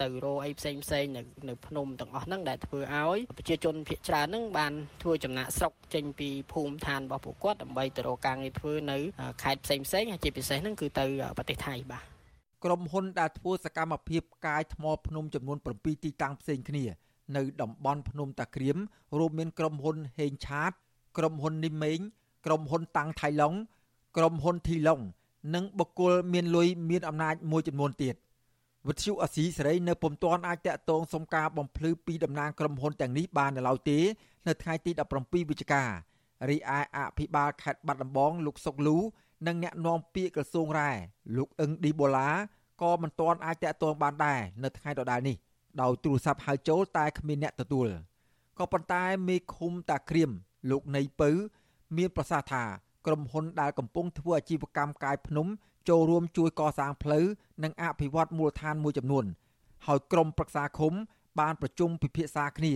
[0.00, 4.72] ទៅរោអីផ្សេងផ្សេងនៅនៅភ្នំទាំងអស់ហ្នឹងដែលធ្វើឲ្យប្រជាជនភាគច្រើនហ្នឹងបាន
[5.02, 8.98] ធ្វើចំណាក់ស្រុកចេញពីភូមិឋានរបស់ពួកគាត់ដើម្បីទៅរកការងារធ្វើនៅ
[9.42, 11.06] ខេត្តផ្សេងផ្សេងជាពិសេសហ្នឹងគឺទៅ
[11.36, 12.09] ប្រទេសថៃបាទ
[12.64, 16.84] ក្រុមហ៊ុនដែលធ្វើសកម្មភាពកាយថ្មភ្នំចំនួន7ទីតាំងផ្សេងគ្នា
[17.36, 18.76] នៅតំបន់ភ្នំតាក្រៀម
[19.18, 20.72] រួមមានក្រុមហ៊ុនហេងឆាត
[21.18, 21.98] ក្រុមហ៊ុននីមេង
[22.46, 23.54] ក្រុមហ៊ុនតាំងថៃឡុង
[24.16, 25.00] ក្រុមហ៊ុនធីឡុង
[25.54, 28.14] និងបុគ្គលមានលុយមានអំណាចមួយចំនួនទៀត
[28.88, 33.98] វិទ្យុអាស៊ីសេរីនៅពុំទាន់អាចតាក់ទងសុំការបំភ្លឺពីតំណាងក្រុមហ៊ុនទាំងនេះបាននៅឡើយទេ
[34.48, 34.90] នៅថ្ងៃទី
[35.20, 35.82] 17វិច្ឆិកា
[36.48, 38.96] រីឯអភិបាលខេត្តបាត់ដំបងលោកសុកលូ
[39.46, 40.90] និងអ្នកនាំពាក្យក្រសួងរ៉ែ
[41.36, 42.28] លោកអឹងឌីបូឡា
[42.82, 45.36] ក៏មិនទាន់អាចតាក់ទងបានដែរនៅថ្ងៃដដែលនេះ
[45.80, 47.88] ដោយទូរស័ព្ទហៅចូលតែគ្មានអ្នកទទួល
[48.58, 50.30] ក៏ប៉ុន្តែមេឃុំតាក្រៀម
[50.70, 51.30] លោកនៃពៅ
[51.96, 52.64] មានប្រសាសន៍ថា
[53.06, 55.46] ក្រុមហ៊ុនដែលកំពុងធ្វើអាជីវកម្មកាយភ្នំ
[55.88, 57.24] ចូលរួមជួយកសាងផ្លូវ
[57.64, 59.24] និងអភិវឌ្ឍមូលដ្ឋានមួយចំនួន
[59.86, 60.92] ហើយក្រុមប្រឹក្សាឃុំ
[61.40, 62.74] បានប្រជុំពិភាក្សាគ្នា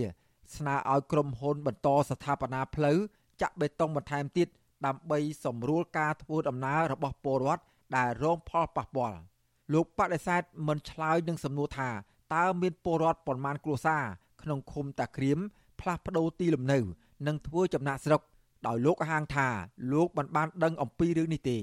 [0.55, 2.97] ស្នើឲ្យក្រុមហ៊ុនបន្តស្ថាបនាផ្លូវ
[3.41, 4.47] ចាក់បេតុងបន្ថែមទៀត
[4.85, 7.63] ដើម្បីសម្រួលការធ្វើដំណើររបស់ពលរដ្ឋ
[7.97, 9.17] ដែលរងផលប៉ះពាល់
[9.73, 11.89] លោកបដិសេធមិនឆ្លើយនឹងសំណួរថា
[12.35, 14.03] តើមានពលរដ្ឋប៉ុន្មានគ្រួសារ
[14.41, 15.39] ក្នុងឃុំតាក្រៀម
[15.79, 16.79] ផ្លាស់ប្ដូរទីលំនៅ
[17.27, 18.21] និងធ្វើចំណាក់ស្រុក
[18.67, 19.47] ដោយលោកហាងថា
[19.93, 21.57] លោកមិនបានដឹងអំពីរឿងនេះទេ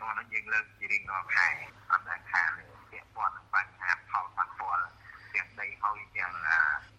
[0.00, 1.46] នោះនឹងយើងលើកជារៀងរាល់ខែ
[1.90, 2.50] អត់ដែលខាន
[2.90, 4.82] ពាក់ព័ន្ធនឹងបញ្ហាផលប៉ះពាល់
[5.34, 6.32] ទាំងដីហើយទាំង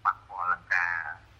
[0.05, 0.91] ប៉ះពាល់នឹងការ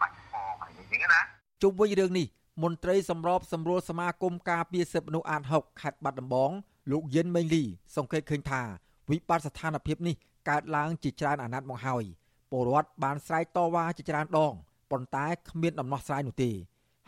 [0.02, 1.22] បាញ់ផងអីចឹងណា
[1.62, 2.28] ជុំវិញរឿងនេះ
[2.64, 6.52] មន្ត្រីសម្របសម្រួលសមាគមការពារសិទ្ធិមនុស្សអាត6ខេត្តបាត់ដំបង
[6.92, 7.64] លោកយិនមេងលី
[7.96, 8.62] សង្កេតឃើញថា
[9.10, 10.16] វិបត្តិស្ថានភាពនេះ
[10.50, 12.04] កើតឡើងជាច្រើនអាណត្តិមកហើយ
[12.52, 14.54] ពលរដ្ឋបានស្រែកតវ៉ាជាច្រើនដង
[14.92, 16.52] ប៉ុន្តែគ្មានដំណោះស្រាយនោះទេ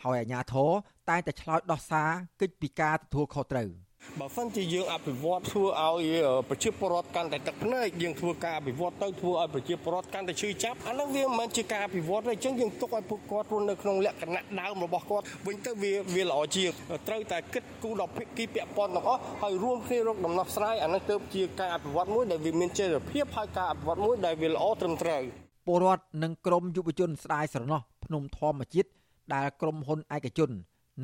[0.03, 0.71] ហើយអាជ្ញាធរ
[1.09, 2.09] តែងតែឆ្លើយដោះសារ
[2.41, 3.69] កិច្ចពីការទទួលខុសត្រូវ។
[4.19, 16.71] បើសិនជាយើងអភិវឌ្ឍធ្វើឲ្យប្រជាពលរដ្ឋកាន់តែទឹកភ្នែកយើងធ្វើការអភិវឌ្ឍទៅធ្វើឲ្យប្រជាពលរដ្ឋកាន់តែឈឺចាប់អានោះវាមិនមែនជាការអភិវឌ្ឍទេអញ្ចឹងយើងទុកឲ្យពួកគាត់រស់នៅក្នុងលក្ខណៈដើមរបស់គាត់វិញទៅវាវាល្អជាង
[17.07, 25.21] ត្រូវតែគិតគូរដល់ភាគីពាក់ព័ន្ធទាំងអស់ហើយរួមគ្នារកដំណោះស្រាយអានោះទៅជាការអភិវឌ្ឍមួយដែលវាមានចីរភាពហើយការអភិវឌ្ឍមួយដែលវាល្អត្រឹមត្រូវ
[25.67, 28.89] ពលរដ្ឋនិងក្រមយុវជនស្ដាយស្រណោះភ្នំធម្មជាតិ
[29.33, 30.49] ដែលក្រមហ៊ុនឯកជន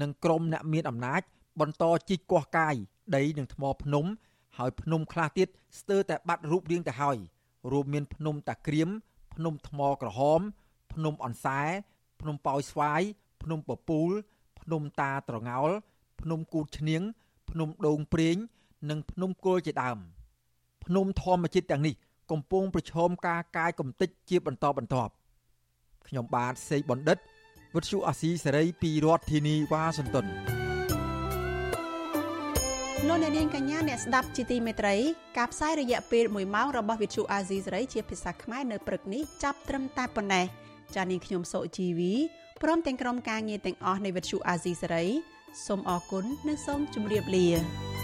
[0.01, 1.21] និងក្រមអ្នកមានអំណាច
[1.59, 2.75] បន្តជីកកោះកាយ
[3.15, 4.05] ដីនិងថ្មភ្នំ
[4.57, 5.47] ហើយភ្នំខ្លះទៀត
[5.79, 7.17] ស្ទើរតែបាត់រូបរាងទៅហើយ
[7.71, 8.89] រួមមានភ្នំតាក្រៀម
[9.33, 10.41] ភ្នំថ្មក្រហម
[10.93, 11.61] ភ្នំអនសែ
[12.21, 13.01] ភ្នំប៉ោយស្វាយ
[13.43, 14.11] ភ្នំពពូល
[14.61, 15.69] ភ្នំតាត្រងោល
[16.21, 17.01] ភ្នំគូតឈ្នៀង
[17.49, 18.37] ភ្នំដូងព្រេង
[18.89, 19.97] និងភ្នំគល់ជាដើម
[20.85, 21.95] ភ្នំធម្មជាតិទាំងនេះ
[22.31, 25.11] កំពុងប្រឈមការកាយកំទេចជាបន្តបន្ទាប់
[26.07, 27.17] ខ្ញុំបាទសេកបណ្ឌិត
[27.75, 30.64] វិទ្យុអាស៊ីសេរីពីរដ្ឋធានីវ៉ាស៊ីនតោន
[33.03, 34.95] លោកអ្នកនាងកញ្ញាអ្នកស្ដាប់ជាទីមេត្រី
[35.37, 40.45] ការផ្សាយរយៈពេល1ម៉ោងរបស់វិទ្យុអាស៊ីសេរីជាភាសាខ្មែរនៅព្រឹកនេះចាប់ត្រឹមតែប៉ុណ្ណេះ
[40.95, 42.13] ចា៎នាងខ្ញុំសុជីវី
[42.63, 45.05] ព្រមទាំងក្រុមការងារទាំងអស់នៃវិទ្យុអាស៊ីសេរី
[45.65, 47.94] សូមអរគុណនិងសូមជម្រាបលា